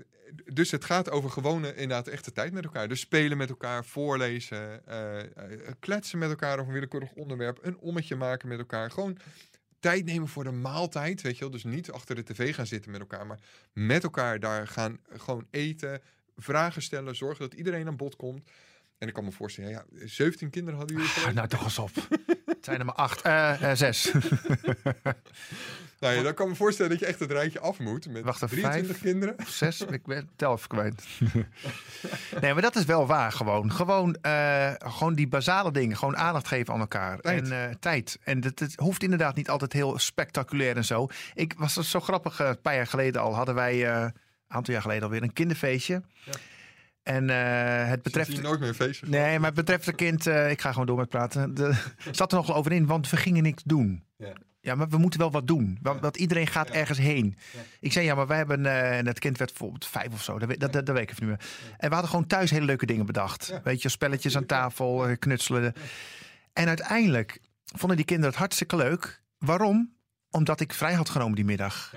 dus 0.52 0.70
het 0.70 0.84
gaat 0.84 1.10
over 1.10 1.30
gewone, 1.30 1.68
inderdaad, 1.74 2.08
echte 2.08 2.32
tijd 2.32 2.52
met 2.52 2.64
elkaar. 2.64 2.88
Dus 2.88 3.00
spelen 3.00 3.36
met 3.36 3.48
elkaar, 3.48 3.84
voorlezen, 3.84 4.86
eh, 4.86 5.20
eh, 5.20 5.28
kletsen 5.78 6.18
met 6.18 6.30
elkaar 6.30 6.52
over 6.52 6.66
een 6.66 6.72
willekeurig 6.72 7.12
onderwerp, 7.12 7.58
een 7.62 7.78
ommetje 7.78 8.16
maken 8.16 8.48
met 8.48 8.58
elkaar. 8.58 8.90
Gewoon 8.90 9.18
tijd 9.80 10.04
nemen 10.04 10.28
voor 10.28 10.44
de 10.44 10.50
maaltijd, 10.50 11.20
weet 11.20 11.34
je 11.34 11.40
wel. 11.40 11.50
Dus 11.50 11.64
niet 11.64 11.90
achter 11.90 12.14
de 12.14 12.22
tv 12.22 12.54
gaan 12.54 12.66
zitten 12.66 12.90
met 12.90 13.00
elkaar, 13.00 13.26
maar 13.26 13.40
met 13.72 14.02
elkaar 14.02 14.40
daar 14.40 14.68
gaan 14.68 15.00
gewoon 15.12 15.46
eten, 15.50 16.02
vragen 16.36 16.82
stellen, 16.82 17.16
zorgen 17.16 17.48
dat 17.48 17.58
iedereen 17.58 17.86
aan 17.86 17.96
bod 17.96 18.16
komt. 18.16 18.50
En 18.98 19.08
ik 19.08 19.14
kan 19.14 19.24
me 19.24 19.32
voorstellen, 19.32 19.70
ja, 19.70 19.84
17 20.04 20.50
kinderen 20.50 20.78
hadden 20.78 20.96
jullie 20.96 21.12
Ah, 21.26 21.32
nou, 21.34 21.48
toch 21.48 21.62
eens 21.64 21.78
op. 21.78 21.94
Het 22.46 22.64
zijn 22.64 22.78
er 22.78 22.84
maar 22.84 22.94
acht. 22.94 23.22
Eh, 23.22 23.70
eh, 23.70 23.76
zes. 23.76 24.10
Nou 26.00 26.14
ja, 26.14 26.22
dan 26.22 26.34
kan 26.34 26.44
ik 26.44 26.50
me 26.50 26.58
voorstellen 26.58 26.90
dat 26.90 27.00
je 27.00 27.06
echt 27.06 27.18
het 27.20 27.30
rijtje 27.30 27.60
af 27.60 27.78
moet 27.78 28.08
met 28.08 28.24
Wacht, 28.24 28.40
er 28.40 28.48
23 28.48 28.86
vijf? 28.86 29.00
kinderen. 29.02 29.36
Zes, 29.46 29.80
ik 29.80 30.04
ben 30.06 30.28
tel 30.36 30.52
even 30.52 30.68
kwijt. 30.68 31.04
nee, 32.40 32.52
maar 32.52 32.62
dat 32.62 32.76
is 32.76 32.84
wel 32.84 33.06
waar 33.06 33.32
gewoon. 33.32 33.72
Gewoon, 33.72 34.14
eh, 34.14 34.72
gewoon 34.78 35.14
die 35.14 35.28
basale 35.28 35.70
dingen. 35.70 35.96
Gewoon 35.96 36.16
aandacht 36.16 36.46
geven 36.48 36.74
aan 36.74 36.80
elkaar. 36.80 37.20
Tijd. 37.20 37.50
En 37.50 37.76
tijd. 37.80 38.18
En 38.22 38.44
het, 38.44 38.58
het 38.58 38.74
hoeft 38.76 39.02
inderdaad 39.02 39.36
niet 39.36 39.48
altijd 39.48 39.72
heel 39.72 39.98
spectaculair 39.98 40.76
en 40.76 40.84
zo. 40.84 41.08
Ik 41.34 41.54
was 41.56 41.74
zo 41.74 42.00
grappig, 42.00 42.38
een 42.38 42.60
paar 42.60 42.74
jaar 42.74 42.86
geleden 42.86 43.20
al 43.20 43.34
hadden 43.34 43.54
wij, 43.54 43.88
een 44.04 44.12
aantal 44.48 44.72
jaar 44.72 44.82
geleden 44.82 45.02
alweer, 45.02 45.22
een 45.22 45.32
kinderfeestje. 45.32 46.02
Ja. 46.24 46.32
En 47.06 47.30
eh, 47.30 47.88
het 47.88 48.02
Betreft 48.02 48.42
nooit 48.42 48.60
meer 48.60 48.74
feestjes. 48.74 49.08
Nee, 49.08 49.38
maar 49.38 49.46
het 49.46 49.54
betreft 49.54 49.86
het 49.86 49.94
kind, 49.94 50.26
eh, 50.26 50.50
ik 50.50 50.60
ga 50.60 50.70
gewoon 50.72 50.86
door 50.86 50.96
met 50.96 51.08
praten. 51.08 51.54
De, 51.54 51.72
zat 52.12 52.30
er 52.32 52.38
nog 52.38 52.46
wel 52.46 52.56
over 52.56 52.72
in, 52.72 52.86
want 52.86 53.10
we 53.10 53.16
gingen 53.16 53.42
niks 53.42 53.62
doen. 53.62 54.04
Ja. 54.16 54.32
Ja, 54.60 54.74
maar 54.74 54.88
we 54.88 54.98
moeten 54.98 55.20
wel 55.20 55.30
wat 55.30 55.46
doen. 55.46 55.78
Want, 55.82 55.96
Ja. 55.96 56.02
want 56.02 56.16
iedereen 56.16 56.46
gaat 56.46 56.68
Ja. 56.68 56.74
ergens 56.74 56.98
heen. 56.98 57.36
Ik 57.80 57.92
zei, 57.92 58.04
ja, 58.04 58.14
maar 58.14 58.26
wij 58.26 58.36
hebben... 58.36 58.66
eh, 58.66 58.98
en 58.98 59.06
het 59.06 59.18
kind 59.18 59.38
werd 59.38 59.50
bijvoorbeeld 59.50 59.86
vijf 59.86 60.12
of 60.12 60.22
zo. 60.22 60.38
Dat, 60.38 60.48
weet- 60.48 60.60
dat, 60.60 60.72
dat, 60.72 60.86
dat 60.86 60.94
weet 60.94 61.04
ik 61.04 61.10
even 61.10 61.26
niet 61.28 61.36
meer. 61.38 61.48
En 61.76 61.86
we 61.88 61.92
hadden 61.94 62.10
gewoon 62.10 62.26
thuis 62.26 62.50
hele 62.50 62.64
leuke 62.64 62.86
dingen 62.86 63.06
bedacht. 63.06 63.60
Weet 63.64 63.82
je, 63.82 63.88
spelletjes 63.88 64.36
aan 64.36 64.46
tafel, 64.46 65.16
knutselen. 65.18 65.72
En 66.52 66.66
uiteindelijk 66.68 67.40
vonden 67.76 67.96
die 67.96 68.06
kinderen 68.06 68.30
het 68.30 68.40
hartstikke 68.40 68.76
leuk. 68.76 69.22
Waarom? 69.38 69.94
Omdat 70.30 70.60
ik 70.60 70.72
vrij 70.72 70.92
had 70.94 71.08
genomen 71.08 71.34
die 71.34 71.44
middag. 71.44 71.94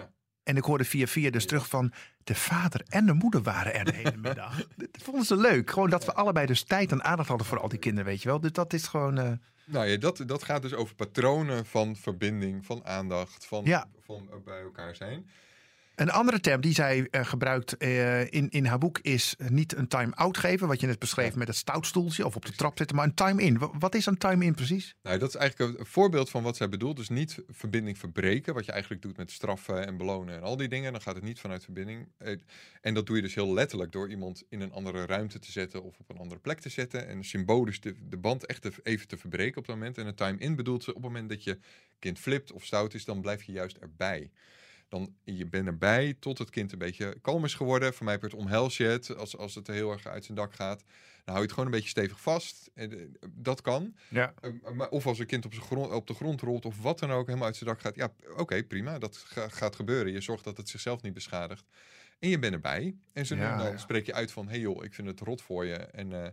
En 0.49 0.57
ik 0.57 0.63
hoorde 0.63 0.85
via 0.85 1.07
via 1.07 1.29
dus 1.31 1.45
terug 1.45 1.67
van... 1.67 1.91
de 2.23 2.35
vader 2.35 2.81
en 2.87 3.05
de 3.05 3.13
moeder 3.13 3.41
waren 3.41 3.73
er 3.73 3.85
de 3.85 3.93
hele 3.95 4.17
middag. 4.27 4.55
Dat 4.75 4.89
vonden 5.03 5.25
ze 5.25 5.35
leuk. 5.37 5.71
Gewoon 5.71 5.89
dat 5.89 6.05
we 6.05 6.13
allebei 6.13 6.45
dus 6.45 6.63
tijd 6.63 6.91
en 6.91 7.03
aandacht 7.03 7.29
hadden 7.29 7.47
voor 7.47 7.59
al 7.59 7.69
die 7.69 7.79
kinderen, 7.79 8.05
weet 8.05 8.21
je 8.21 8.29
wel. 8.29 8.39
Dus 8.39 8.51
dat 8.51 8.73
is 8.73 8.87
gewoon... 8.87 9.17
eh, 9.17 9.31
Nou 9.65 9.85
ja, 9.87 9.97
dat, 9.97 10.23
dat 10.25 10.43
gaat 10.43 10.61
dus 10.61 10.73
over 10.73 10.95
patronen 10.95 11.65
van 11.65 11.95
verbinding, 11.95 12.65
van 12.65 12.85
aandacht, 12.85 13.45
van, 13.45 13.63
Ja. 13.65 13.87
van 14.05 14.29
bij 14.45 14.61
elkaar 14.61 14.95
zijn. 14.95 15.29
Een 15.99 16.09
andere 16.11 16.39
term 16.39 16.61
die 16.61 16.73
zij 16.73 17.07
eh, 17.11 17.25
gebruikt 17.25 17.77
eh, 17.77 18.21
in, 18.33 18.49
in 18.49 18.65
haar 18.65 18.77
boek 18.77 18.99
is 19.01 19.35
niet 19.49 19.75
een 19.75 19.87
time-out 19.87 20.37
geven, 20.37 20.67
wat 20.67 20.79
je 20.79 20.87
net 20.87 20.99
beschreef 20.99 21.35
met 21.35 21.47
het 21.47 21.55
stoutstoeltje 21.57 22.25
of 22.25 22.35
op 22.35 22.45
de 22.45 22.51
trap 22.51 22.77
zitten, 22.77 22.95
maar 22.95 23.05
een 23.05 23.13
time-in. 23.13 23.57
Wa- 23.57 23.71
Wat 23.79 23.95
is 23.95 24.05
een 24.05 24.17
time-in 24.17 24.55
precies? 24.55 24.95
Nou, 25.03 25.17
dat 25.19 25.29
is 25.29 25.35
eigenlijk 25.35 25.79
een- 25.79 25.85
voorbeeld 25.85 26.29
van 26.29 26.43
wat 26.43 26.57
zij 26.57 26.69
bedoelt. 26.69 26.97
Dus 26.97 27.09
niet 27.09 27.37
verbinding 27.47 27.97
verbreken, 27.97 28.53
wat 28.53 28.65
je 28.65 28.71
eigenlijk 28.71 29.01
doet 29.01 29.17
met 29.17 29.31
straffen 29.31 29.85
en 29.85 29.97
belonen 29.97 30.35
en 30.35 30.41
al 30.43 30.57
die 30.57 30.67
dingen. 30.67 30.91
Dan 30.91 31.01
gaat 31.01 31.15
het 31.15 31.23
niet 31.23 31.39
vanuit 31.39 31.63
verbinding. 31.63 32.07
En 32.81 32.93
dat 32.93 33.05
doe 33.05 33.15
je 33.15 33.21
dus 33.21 33.35
heel 33.35 33.53
letterlijk 33.53 33.91
door 33.91 34.09
iemand 34.09 34.43
in 34.49 34.61
een 34.61 34.71
andere 34.71 35.05
ruimte 35.05 35.39
te 35.39 35.51
zetten 35.51 35.83
of 35.83 35.99
op 35.99 36.09
een 36.09 36.17
andere 36.17 36.39
plek 36.41 36.59
te 36.59 36.69
zetten. 36.69 37.07
En 37.07 37.23
symbolisch 37.23 37.79
de, 37.81 37.95
de 38.09 38.17
band 38.17 38.45
echt 38.45 38.61
te- 38.61 38.71
even 38.83 39.07
te 39.07 39.17
verbreken 39.17 39.57
op 39.57 39.65
dat 39.67 39.75
moment. 39.75 39.97
En 39.97 40.07
een 40.07 40.15
time-in 40.15 40.55
bedoelt 40.55 40.83
ze 40.83 40.89
op 40.89 40.95
het 40.95 41.05
moment 41.05 41.29
dat 41.29 41.43
je 41.43 41.57
kind 41.99 42.19
flipt 42.19 42.51
of 42.51 42.65
stout 42.65 42.93
is, 42.93 43.05
dan 43.05 43.21
blijf 43.21 43.43
je 43.43 43.51
juist 43.51 43.77
erbij. 43.77 44.31
Dan 44.89 45.15
je 45.23 45.45
bent 45.45 45.67
erbij 45.67 46.15
tot 46.19 46.37
het 46.37 46.49
kind 46.49 46.71
een 46.71 46.77
beetje 46.77 47.17
kalm 47.21 47.43
is 47.45 47.53
geworden. 47.53 47.93
Voor 47.93 48.05
mij 48.05 48.19
wordt 48.19 48.35
omhels 48.35 48.77
je 48.77 48.83
het 48.83 49.15
als, 49.17 49.37
als 49.37 49.55
het 49.55 49.67
heel 49.67 49.91
erg 49.91 50.07
uit 50.07 50.25
zijn 50.25 50.37
dak 50.37 50.53
gaat. 50.53 50.79
Dan 50.79 51.37
hou 51.37 51.37
je 51.37 51.43
het 51.43 51.51
gewoon 51.51 51.65
een 51.65 51.71
beetje 51.71 51.89
stevig 51.89 52.21
vast. 52.21 52.69
En, 52.73 52.91
eh, 52.91 53.05
Dat 53.29 53.61
kan. 53.61 53.95
Ja. 54.07 54.33
Uh, 54.41 54.71
maar 54.71 54.89
of 54.89 55.05
als 55.07 55.19
een 55.19 55.25
kind 55.25 55.45
op, 55.45 55.53
zijn 55.53 55.65
grond, 55.65 55.91
op 55.91 56.07
de 56.07 56.13
grond 56.13 56.41
rolt 56.41 56.65
of 56.65 56.81
wat 56.81 56.99
dan 56.99 57.11
ook, 57.11 57.25
helemaal 57.25 57.47
uit 57.47 57.55
zijn 57.55 57.69
dak 57.69 57.79
gaat. 57.81 57.95
Ja, 57.95 58.13
oké, 58.37 58.63
prima. 58.63 58.97
Dat 58.99 59.17
ga- 59.17 59.47
gaat 59.49 59.75
gebeuren. 59.75 60.11
Je 60.11 60.21
zorgt 60.21 60.43
dat 60.43 60.57
het 60.57 60.69
zichzelf 60.69 61.01
niet 61.01 61.13
beschadigt. 61.13 61.65
En 62.19 62.29
je 62.29 62.39
bent 62.39 62.53
erbij. 62.53 62.95
En 63.13 63.25
zo 63.25 63.35
Ja, 63.35 63.57
dan 63.57 63.71
ja. 63.71 63.77
spreek 63.77 64.05
je 64.05 64.13
uit 64.13 64.31
van, 64.31 64.47
hey 64.47 64.59
joh, 64.59 64.83
ik 64.83 64.93
vind 64.93 65.07
het 65.07 65.19
rot 65.19 65.41
voor 65.41 65.65
je. 65.65 65.73
En, 65.75 66.13
eh, 66.23 66.29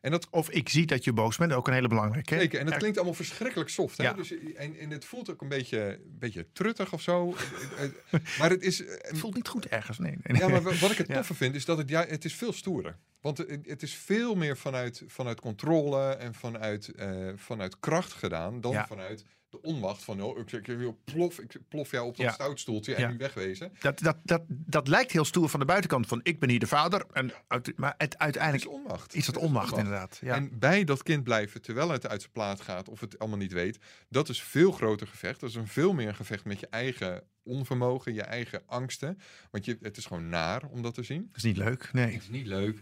en 0.00 0.10
dat 0.10 0.28
Of 0.30 0.50
ik 0.50 0.68
zie 0.68 0.86
dat 0.86 1.04
je 1.04 1.12
boos 1.12 1.36
bent, 1.36 1.52
ook 1.52 1.66
een 1.68 1.72
hele 1.74 1.88
belangrijke. 1.88 2.34
hè? 2.34 2.40
Zeker, 2.40 2.60
en 2.60 2.66
dat 2.66 2.76
klinkt 2.76 2.96
allemaal 2.96 3.14
verschrikkelijk 3.14 3.70
soft. 3.70 3.96
Hè? 3.96 4.04
Ja. 4.04 4.12
Dus, 4.12 4.32
en, 4.54 4.78
en 4.78 4.90
het 4.90 5.04
voelt 5.04 5.30
ook 5.30 5.42
een 5.42 5.48
beetje, 5.48 5.78
een 6.04 6.18
beetje 6.18 6.46
truttig 6.52 6.92
of 6.92 7.02
zo. 7.02 7.34
Eh, 7.78 7.84
eh, 7.84 8.20
maar 8.38 8.50
het 8.50 8.62
is... 8.62 8.84
eh, 8.84 8.90
Het 9.08 9.18
voelt 9.18 9.34
niet 9.34 9.48
goed 9.48 9.66
ergens, 9.66 9.98
nee. 9.98 10.16
ja, 10.22 10.48
maar 10.48 10.62
wa- 10.62 10.74
wat 10.74 10.90
ik 10.90 10.98
het 10.98 11.08
toffe 11.16 11.34
vind, 11.34 11.54
is 11.54 11.64
dat 11.64 11.78
het, 11.78 11.88
ja, 11.88 12.04
het 12.06 12.24
is 12.24 12.34
veel 12.34 12.52
stoerder. 12.52 12.96
Want 13.20 13.38
het, 13.38 13.82
is 13.82 13.94
veel 13.94 14.34
meer 14.34 14.56
vanuit, 14.56 15.02
vanuit 15.06 15.40
controle 15.40 16.08
en 16.10 16.34
vanuit, 16.34 16.88
eh, 16.88 17.28
vanuit 17.36 17.78
kracht 17.78 18.12
gedaan 18.12 18.60
dan 18.60 18.86
vanuit 18.86 19.24
de 19.50 19.62
onmacht 19.62 20.04
van, 20.04 20.22
oh, 20.22 20.38
ik, 20.38 20.52
ik, 20.52 20.92
plof, 21.04 21.38
ik 21.38 21.56
plof 21.68 21.90
jou 21.90 22.06
op 22.06 22.16
dat 22.16 22.26
Ja. 22.26 22.32
stoutstoeltje 22.32 22.94
en 22.94 23.00
Ja. 23.00 23.10
nu 23.10 23.16
wegwezen. 23.16 23.72
Dat, 23.80 23.98
dat, 23.98 24.16
dat, 24.22 24.42
dat 24.48 24.88
lijkt 24.88 25.12
heel 25.12 25.24
stoer 25.24 25.48
van 25.48 25.60
de 25.60 25.66
buitenkant, 25.66 26.06
van 26.06 26.20
ik 26.22 26.38
ben 26.40 26.48
hier 26.48 26.58
de 26.58 26.66
vader. 26.66 27.04
En 27.12 27.32
uit, 27.46 27.72
maar 27.76 27.94
het, 27.98 28.00
Het 28.02 28.12
is 28.12 28.18
uiteindelijk 28.18 28.70
onmacht. 28.70 29.14
is 29.14 29.26
het 29.26 29.34
Het 29.34 29.44
onmacht, 29.44 29.76
inderdaad. 29.76 30.18
Ja. 30.22 30.34
En 30.34 30.58
bij 30.58 30.84
dat 30.84 31.02
kind 31.02 31.24
blijven 31.24 31.62
terwijl 31.62 31.88
het 31.90 32.08
uit 32.08 32.20
zijn 32.20 32.32
plaat 32.32 32.60
gaat 32.60 32.88
of 32.88 33.00
het 33.00 33.18
allemaal 33.18 33.38
niet 33.38 33.52
weet, 33.52 33.78
dat 34.08 34.28
is 34.28 34.42
veel 34.42 34.72
groter 34.72 35.06
gevecht. 35.06 35.40
Dat 35.40 35.50
is 35.50 35.56
een 35.56 35.68
veel 35.68 35.92
meer 35.92 36.08
een 36.08 36.14
gevecht 36.14 36.44
met 36.44 36.60
je 36.60 36.66
eigen 36.70 37.22
onvermogen, 37.42 38.14
je 38.14 38.22
eigen 38.22 38.62
angsten. 38.66 39.18
Want 39.50 39.64
je, 39.64 39.78
het 39.80 39.96
is 39.96 40.06
gewoon 40.06 40.28
naar 40.28 40.62
om 40.70 40.82
dat 40.82 40.94
te 40.94 41.02
zien. 41.02 41.26
dat 41.26 41.36
is 41.36 41.42
niet 41.42 41.56
leuk, 41.56 41.92
nee. 41.92 42.12
Het 42.12 42.22
is 42.22 42.28
niet 42.28 42.46
leuk. 42.46 42.80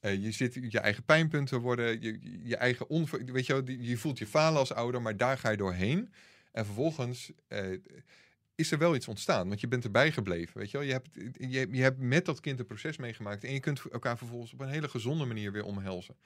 Eh, 0.00 0.22
je 0.22 0.30
zit 0.30 0.54
je 0.68 0.78
eigen 0.78 1.04
pijnpunten 1.04 1.60
worden, 1.60 2.02
je, 2.02 2.18
je 2.42 2.56
eigen 2.56 2.88
onver, 2.88 3.24
weet 3.24 3.46
je, 3.46 3.76
je 3.80 3.96
voelt 3.96 4.18
je 4.18 4.26
falen 4.26 4.58
als 4.58 4.72
ouder, 4.72 5.02
maar 5.02 5.16
daar 5.16 5.38
ga 5.38 5.50
je 5.50 5.56
doorheen. 5.56 6.12
En 6.52 6.64
vervolgens 6.64 7.32
eh, 7.48 7.66
is 8.54 8.70
er 8.70 8.78
wel 8.78 8.94
iets 8.94 9.08
ontstaan, 9.08 9.48
want 9.48 9.60
je 9.60 9.68
bent 9.68 9.84
erbij 9.84 10.12
gebleven, 10.12 10.58
weet 10.58 10.70
je 10.70 10.78
wel. 10.78 10.86
Je 10.86 10.92
hebt, 10.92 11.08
je, 11.74 11.82
hebt 11.82 11.98
met 11.98 12.24
dat 12.24 12.40
kind 12.40 12.58
een 12.58 12.66
proces 12.66 12.96
meegemaakt 12.96 13.44
en 13.44 13.52
je 13.52 13.60
kunt 13.60 13.80
elkaar 13.80 14.18
vervolgens 14.18 14.52
op 14.52 14.60
een 14.60 14.68
hele 14.68 14.88
gezonde 14.88 15.24
manier 15.24 15.52
weer 15.52 15.64
omhelzen. 15.64 16.16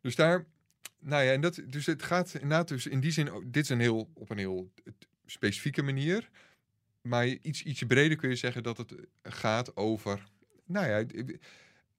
Dus 0.00 0.14
daar, 0.14 0.46
nou 0.98 1.24
ja, 1.24 1.32
en 1.32 1.40
dat, 1.40 1.60
dus 1.66 1.86
het 1.86 2.02
gaat 2.02 2.34
inderdaad, 2.34 2.68
dus 2.68 2.86
in 2.86 3.00
die 3.00 3.10
zin, 3.10 3.30
ook- 3.30 3.52
dit 3.52 3.62
is 3.62 3.68
een 3.68 3.80
heel, 3.80 4.10
op 4.14 4.30
een 4.30 4.38
heel 4.38 4.70
eh, 4.84 4.92
specifieke 5.26 5.82
manier. 5.82 6.30
Maar 7.02 7.26
iets, 7.26 7.62
ietsje 7.62 7.86
breder 7.86 8.16
kun 8.16 8.28
je 8.28 8.36
zeggen 8.36 8.62
dat 8.62 8.76
het 8.76 8.94
gaat 9.22 9.76
over, 9.76 10.26
nou 10.64 10.86
ja, 10.86 11.04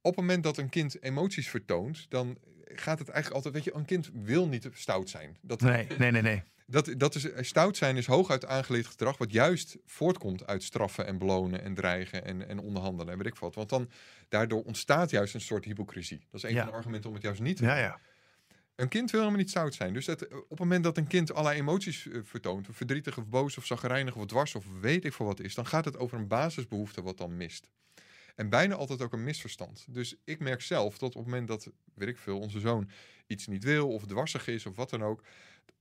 op 0.08 0.16
het 0.16 0.26
moment 0.26 0.44
dat 0.44 0.58
een 0.58 0.70
kind 0.70 1.04
emoties 1.04 1.50
vertoont, 1.50 2.06
dan 2.10 2.38
gaat 2.64 3.00
het 3.00 3.10
eigenlijk 3.10 3.36
altijd, 3.36 3.54
weet 3.54 3.64
je, 3.64 3.80
een 3.80 3.86
kind 3.86 4.10
wil 4.14 4.48
niet 4.48 4.70
stout 4.74 5.10
zijn. 5.10 5.38
Dat, 5.42 5.62
Nee, 5.62 5.88
nee, 5.98 6.12
nee, 6.12 6.22
nee. 6.22 6.44
dat, 6.66 6.94
dat 6.98 7.16
is, 7.16 7.28
stout 7.36 7.78
zijn 7.78 7.98
is 7.98 8.06
hooguit 8.06 8.46
aangeleerd 8.46 8.88
gedrag, 8.88 9.18
wat 9.18 9.32
juist 9.32 9.78
voortkomt 9.86 10.48
uit 10.48 10.64
straffen 10.64 11.06
en 11.08 11.18
belonen 11.18 11.64
en 11.64 11.74
dreigen 11.74 12.26
en, 12.26 12.48
en 12.48 12.60
onderhandelen 12.60 13.12
en 13.14 13.18
weet 13.18 13.28
ik 13.28 13.36
wat. 13.36 13.56
Want 13.56 13.70
dan, 13.70 13.90
daardoor 14.30 14.64
ontstaat 14.64 15.10
juist 15.10 15.34
een 15.34 15.42
soort 15.42 15.66
hypocrisie. 15.66 16.18
Dat 16.32 16.44
is 16.44 16.50
een 16.50 16.56
Ja. 16.56 16.62
van 16.62 16.72
de 16.72 16.78
argumenten 16.78 17.10
om 17.10 17.16
het 17.16 17.24
juist 17.24 17.42
niet 17.42 17.58
te 17.58 17.64
Ja, 17.64 17.78
ja. 17.78 18.00
een 18.76 18.88
kind 18.88 19.12
wil 19.12 19.20
helemaal 19.20 19.42
niet 19.42 19.50
stout 19.50 19.74
zijn. 19.74 19.94
Dus 19.94 20.06
dat, 20.06 20.28
op 20.28 20.50
het 20.50 20.60
moment 20.60 20.84
dat 20.84 20.98
een 20.98 21.08
kind 21.08 21.34
allerlei 21.34 21.60
emoties 21.60 22.08
eh, 22.08 22.20
vertoont, 22.24 22.68
verdrietig 22.72 23.18
of 23.18 23.28
boos 23.28 23.58
of 23.58 23.66
zagrijnig 23.66 24.16
of 24.16 24.26
dwars 24.26 24.56
of 24.56 24.66
weet 24.82 25.06
ik 25.06 25.14
veel 25.14 25.26
wat 25.26 25.40
is, 25.40 25.56
dan 25.56 25.66
gaat 25.66 25.86
het 25.86 25.98
over 25.98 26.18
een 26.18 26.28
basisbehoefte 26.28 27.02
wat 27.02 27.18
dan 27.18 27.38
mist. 27.38 27.70
En 28.38 28.50
bijna 28.50 28.76
altijd 28.76 29.02
ook 29.02 29.14
een 29.14 29.24
misverstand. 29.24 29.86
Dus 29.90 30.16
ik 30.24 30.40
merk 30.40 30.62
zelf 30.62 30.98
dat 30.98 31.10
op 31.10 31.16
het 31.16 31.26
moment 31.26 31.48
dat, 31.48 31.70
weet 31.94 32.08
ik 32.08 32.18
veel, 32.18 32.40
onze 32.40 32.60
zoon 32.60 32.90
iets 33.28 33.48
niet 33.48 33.64
wil 33.64 33.94
of 33.94 34.06
dwarsig 34.06 34.48
is 34.48 34.66
of 34.66 34.76
wat 34.76 34.90
dan 34.90 35.04
ook, 35.04 35.24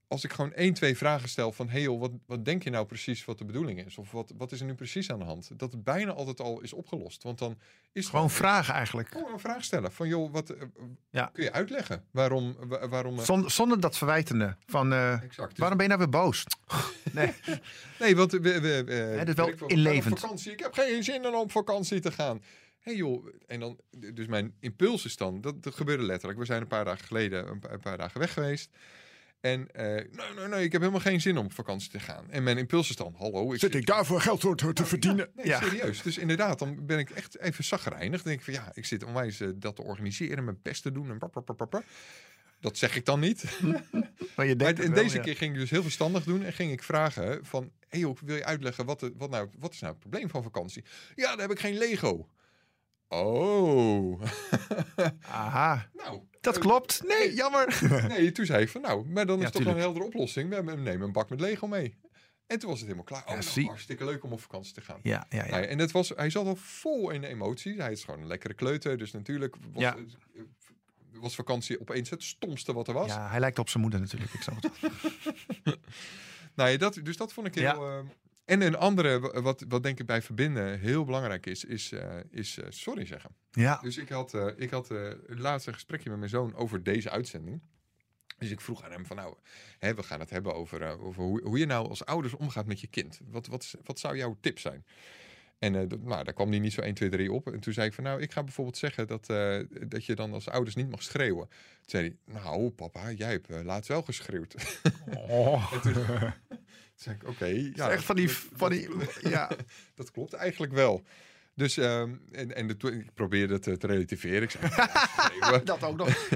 als 0.09 0.25
ik 0.25 0.33
gewoon 0.33 0.53
één, 0.53 0.75
twee 0.75 0.97
vragen 0.97 1.29
stel 1.29 1.53
van, 1.53 1.69
hey 1.69 1.81
joh, 1.81 2.01
wat, 2.01 2.11
wat 2.27 2.45
denk 2.45 2.62
je 2.64 2.71
nou 2.71 2.87
precies 2.87 3.25
wat 3.25 3.38
de 3.38 3.45
bedoeling 3.45 3.85
is? 3.87 3.99
Of 3.99 4.11
wat, 4.11 4.33
wat 4.37 4.53
is 4.53 4.61
er 4.61 4.66
nu 4.66 4.75
precies 4.75 5.11
aan 5.11 5.19
de 5.19 5.25
hand? 5.25 5.51
Dat 5.59 5.73
het 5.73 5.85
bijna 5.85 6.12
altijd 6.12 6.40
al 6.40 6.61
is 6.61 6.73
opgelost. 6.73 7.23
Want 7.23 7.38
dan 7.38 7.59
is 7.92 8.09
Gewoon 8.09 8.31
vragen 8.31 8.75
eigenlijk. 8.75 9.09
Gewoon 9.09 9.33
een 9.33 9.38
vraag 9.38 9.64
stellen. 9.64 9.92
Van 9.92 10.09
joh, 10.09 10.33
wat 10.33 10.51
eh, 10.51 10.62
Ja. 11.11 11.31
kun 11.33 11.45
je 11.45 11.53
uitleggen? 11.53 12.05
Waarom? 12.11 12.57
wa- 12.69 12.88
waarom 12.88 13.19
eh, 13.19 13.25
Zonder, 13.25 13.51
zonder 13.51 13.81
dat 13.81 13.97
verwijtende. 13.99 14.57
Van, 14.66 14.92
eh, 14.92 15.23
exact. 15.23 15.51
Dus- 15.51 15.59
waarom 15.59 15.79
ben 15.79 15.87
je 15.88 15.95
nou 15.97 16.11
weer 16.11 16.21
boos? 16.23 16.45
Nee. 17.12 17.33
Nee, 17.99 18.16
want 18.16 18.33
we, 18.33 18.38
we, 18.40 18.61
we, 18.61 19.12
dat 19.16 19.29
is 19.29 19.35
wel 19.35 19.49
ik 19.49 19.61
inlevend. 19.61 20.21
vakantie. 20.21 20.53
Ik 20.53 20.61
heb 20.61 20.75
geen 20.75 21.05
zin 21.05 21.27
om 21.27 21.35
op 21.35 21.51
vakantie 21.51 22.01
te 22.01 22.12
gaan. 22.12 22.37
Hé 22.81 22.92
hey 22.92 22.95
joh, 22.97 23.27
en 23.47 23.61
dan, 23.61 23.79
dus 24.14 24.27
mijn 24.27 24.55
impuls 24.61 25.05
is 25.05 25.16
dan, 25.16 25.40
dat, 25.40 25.62
dat 25.62 25.75
gebeurde 25.75 26.03
letterlijk. 26.03 26.38
We 26.38 26.45
zijn 26.45 26.61
een 26.61 26.66
paar 26.66 26.85
dagen 26.85 27.05
geleden, 27.07 27.49
een 27.49 27.59
paar, 27.59 27.73
een 27.73 27.81
paar 27.81 27.97
dagen 27.99 28.21
weg 28.21 28.33
geweest. 28.33 28.71
En 29.46 29.68
eh, 29.72 29.85
nee, 29.87 30.35
nee, 30.37 30.48
nee, 30.48 30.64
ik 30.64 30.72
heb 30.72 30.80
helemaal 30.80 31.00
geen 31.02 31.20
zin 31.20 31.38
om 31.38 31.44
op 31.44 31.52
vakantie 31.52 31.90
te 31.90 32.00
gaan. 32.00 32.30
En 32.30 32.42
mijn 32.42 32.59
impuls 32.59 32.90
is 32.90 32.96
dan, 32.96 33.14
hallo. 33.18 33.52
Ik 33.52 33.61
Zit 33.61 33.74
ik 33.74 33.87
daarvoor 33.87 34.20
geld 34.20 34.40
voor 34.40 34.56
te, 34.56 34.72
te 34.72 34.85
verdienen? 34.85 35.28
Nee, 35.35 35.46
Ja. 35.46 35.61
serieus. 35.61 36.02
Dus 36.02 36.18
inderdaad, 36.18 36.59
dan 36.59 36.87
ben 36.87 36.98
ik 36.98 37.11
echt 37.11 37.38
even 37.38 37.64
zagrijnig. 37.64 38.22
Dan 38.22 38.32
denk 38.32 38.38
ik 38.38 38.44
van 38.44 38.54
ja, 38.64 38.70
ik 38.74 38.85
zit 38.85 39.04
onwijs 39.04 39.40
eh, 39.40 39.48
dat 39.54 39.76
te 39.76 39.82
organiseren, 39.82 40.44
mijn 40.44 40.59
best 40.62 40.82
te 40.82 40.92
doen. 40.92 41.11
En. 41.11 41.18
Dat 42.61 42.78
zeg 42.78 42.96
ik 42.96 43.04
dan 43.04 43.20
niet. 43.20 43.44
Maar 44.37 44.46
je 44.46 44.54
Maar 44.56 44.64
denkt 44.64 44.80
en 44.80 44.87
het 44.87 44.94
wel, 44.94 45.02
deze 45.02 45.16
ja. 45.16 45.22
keer 45.22 45.37
ging 45.37 45.52
ik 45.54 45.59
dus 45.61 45.70
heel 45.70 45.82
verstandig 45.82 46.24
doen 46.24 46.42
en 46.44 46.52
ging 46.52 46.72
ik 46.72 46.82
vragen 46.82 47.44
van, 47.44 47.70
hey 47.88 48.00
joh, 48.00 48.16
wil 48.24 48.37
je 48.37 48.44
uitleggen 48.44 48.85
wat, 48.85 49.00
de, 49.00 49.12
wat, 49.16 49.30
nou, 49.30 49.48
wat 49.59 49.72
is 49.72 49.80
nou 49.80 49.92
het 49.92 50.00
probleem 50.02 50.28
van 50.28 50.42
vakantie? 50.42 50.85
Ja, 51.14 51.30
dan 51.30 51.40
heb 51.40 51.50
ik 51.50 51.59
geen 51.59 51.78
Lego. 51.78 52.28
Oh, 53.09 54.23
Aha, 55.31 55.88
nou. 55.92 56.21
dat 56.40 56.55
eh, 56.55 56.61
klopt. 56.61 57.03
Nee, 57.07 57.35
jammer. 57.35 57.79
Nee, 58.09 58.33
toen 58.33 58.47
zei 58.47 58.62
ik 58.62 58.69
van, 58.69 58.81
nou, 58.81 59.07
maar 59.09 59.27
dan 59.27 59.38
is 59.38 59.45
Ja, 59.45 59.51
toch 59.51 59.64
wel 59.64 59.73
een 59.73 59.79
heldere 59.79 60.05
oplossing. 60.05 60.51
We 60.51 60.62
nemen 60.62 61.01
een 61.01 61.12
bak 61.12 61.31
met 61.31 61.40
Lego 61.40 61.66
mee. 61.66 61.97
En 62.47 62.59
toen 62.59 62.69
was 62.71 62.79
het 62.81 62.88
helemaal 62.88 63.05
klaar. 63.05 63.23
Oh, 63.23 63.29
Ja, 63.29 63.33
nou, 63.35 63.47
zie. 63.51 63.66
hartstikke 63.66 64.05
leuk 64.05 64.25
om 64.25 64.33
op 64.33 64.40
vakantie 64.40 64.73
te 64.75 64.81
gaan. 64.81 65.01
Ja, 65.03 65.27
ja, 65.29 65.45
ja. 65.45 65.51
Nou 65.51 65.64
en 65.64 65.79
het 65.79 65.90
was, 65.90 66.09
hij 66.09 66.31
zat 66.31 66.47
al 66.47 66.57
vol 66.57 67.11
in 67.11 67.21
de 67.21 67.27
emoties. 67.27 67.77
Hij 67.77 67.92
is 67.92 68.05
gewoon 68.05 68.21
een 68.21 68.27
lekkere 68.27 68.55
kleuter, 68.55 68.99
dus 68.99 69.12
natuurlijk 69.12 69.57
was, 69.73 69.83
Ja. 69.83 69.97
was 71.12 71.35
vakantie 71.35 71.81
opeens 71.81 72.11
het 72.11 72.23
stomste 72.23 72.73
wat 72.73 72.88
er 72.88 72.95
was. 72.95 73.09
Ja, 73.09 73.29
hij 73.29 73.40
lijkt 73.40 73.59
op 73.59 73.69
zijn 73.69 73.83
moeder 73.83 74.01
natuurlijk. 74.01 74.33
Ik 74.35 74.42
snap 74.42 74.62
het. 74.62 74.73
Nou 76.55 76.71
ja, 76.71 76.77
dat, 76.77 77.01
dus 77.03 77.16
dat 77.16 77.33
vond 77.33 77.47
ik 77.47 77.55
heel... 77.55 77.64
Ja. 77.64 77.99
eh, 77.99 78.05
en 78.46 78.61
een 78.61 78.76
andere, 78.76 79.18
wa- 79.20 79.40
wat, 79.40 79.64
wat 79.68 79.82
denk 79.82 80.00
ik 80.00 80.06
bij 80.06 80.22
verbinden 80.22 80.78
heel 80.78 81.04
belangrijk 81.04 81.46
is, 81.46 81.64
is, 81.64 81.92
eh, 81.92 82.14
is 82.30 82.59
eh, 82.59 82.66
sorry 82.68 83.04
zeggen. 83.06 83.30
Ja, 83.50 83.78
Dus 83.82 83.96
ik 83.96 84.09
had, 84.09 84.35
eh, 84.35 84.46
ik 84.56 84.70
had 84.70 84.90
eh, 84.90 85.11
laatst 85.26 85.66
een 85.66 85.72
gesprekje 85.74 86.09
met 86.11 86.18
mijn 86.18 86.30
zoon 86.30 86.54
over 86.54 86.82
deze 86.82 87.11
uitzending. 87.11 87.61
Dus 88.38 88.50
ik 88.50 88.61
vroeg 88.61 88.82
aan 88.85 88.90
hem 88.92 89.06
van 89.06 89.16
nou, 89.16 89.35
hè, 89.78 89.94
we 89.94 90.02
gaan 90.02 90.20
het 90.20 90.30
hebben 90.30 90.54
over, 90.54 90.98
over 91.00 91.22
hoe, 91.22 91.42
hoe 91.42 91.59
je 91.59 91.66
nou 91.66 91.88
als 91.88 92.04
ouders 92.04 92.35
omgaat 92.35 92.66
met 92.66 92.80
je 92.80 92.87
kind. 92.87 93.20
Wat, 93.30 93.46
wat, 93.46 93.74
wat 93.85 93.98
zou 93.98 94.16
jouw 94.16 94.37
tip 94.40 94.59
zijn? 94.59 94.85
En 95.59 95.72
nou, 95.72 96.24
daar 96.24 96.32
kwam 96.32 96.50
hij 96.50 96.59
niet 96.59 96.72
zo 96.72 96.80
1, 96.80 96.94
2, 96.94 97.09
3 97.09 97.32
op. 97.32 97.52
En 97.52 97.61
toen 97.61 97.72
zei 97.72 97.87
ik 97.87 97.94
van 97.94 98.04
nou, 98.04 98.20
ik 98.20 98.32
ga 98.32 98.42
bijvoorbeeld 98.42 98.76
zeggen 98.76 99.06
dat, 99.06 99.26
dat 99.88 100.04
je 100.04 100.14
dan 100.14 100.32
als 100.32 100.48
ouders 100.48 100.74
niet 100.76 100.90
mag 100.90 101.02
schreeuwen. 101.02 101.48
Toen 101.48 101.56
zei 101.85 102.16
hij, 102.26 102.35
nou 102.42 102.70
papa, 102.70 103.11
jij 103.11 103.30
hebt 103.30 103.48
laatst 103.64 103.88
wel 103.88 104.02
geschreeuwd. 104.02 104.80
oh. 105.28 105.72
En 105.72 105.80
toen, 105.80 105.94
zei 106.96 107.16
ik, 107.20 107.28
oké. 107.28 107.70
ja, 107.74 107.90
echt 107.90 108.04
van 108.04 108.16
die, 108.16 108.26
dat- 108.26 108.37
van 108.54 108.70
die, 108.70 108.88
ja. 109.22 109.50
dat 109.94 110.11
klopt 110.11 110.32
eigenlijk 110.32 110.72
wel. 110.72 111.02
Dus, 111.54 111.76
ehm, 111.76 112.14
en, 112.32 112.54
en 112.54 112.66
de, 112.66 112.76
ik 112.92 113.14
probeerde 113.14 113.54
het 113.54 113.66
eh, 113.66 113.74
te 113.74 113.87
relativeren. 113.87 114.42
Ik 114.42 114.50
zei, 114.50 114.68
schreeuwen, 115.40 115.64
dat 115.64 115.82
ook 115.82 115.96
nog. 115.96 116.09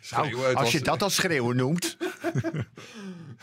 schreeuwen, 0.00 0.30
Nou, 0.40 0.54
als 0.54 0.54
was- 0.54 0.72
je 0.72 0.80
dat 0.80 1.02
als 1.02 1.14
schreeuwen 1.14 1.56
noemt. 1.56 1.96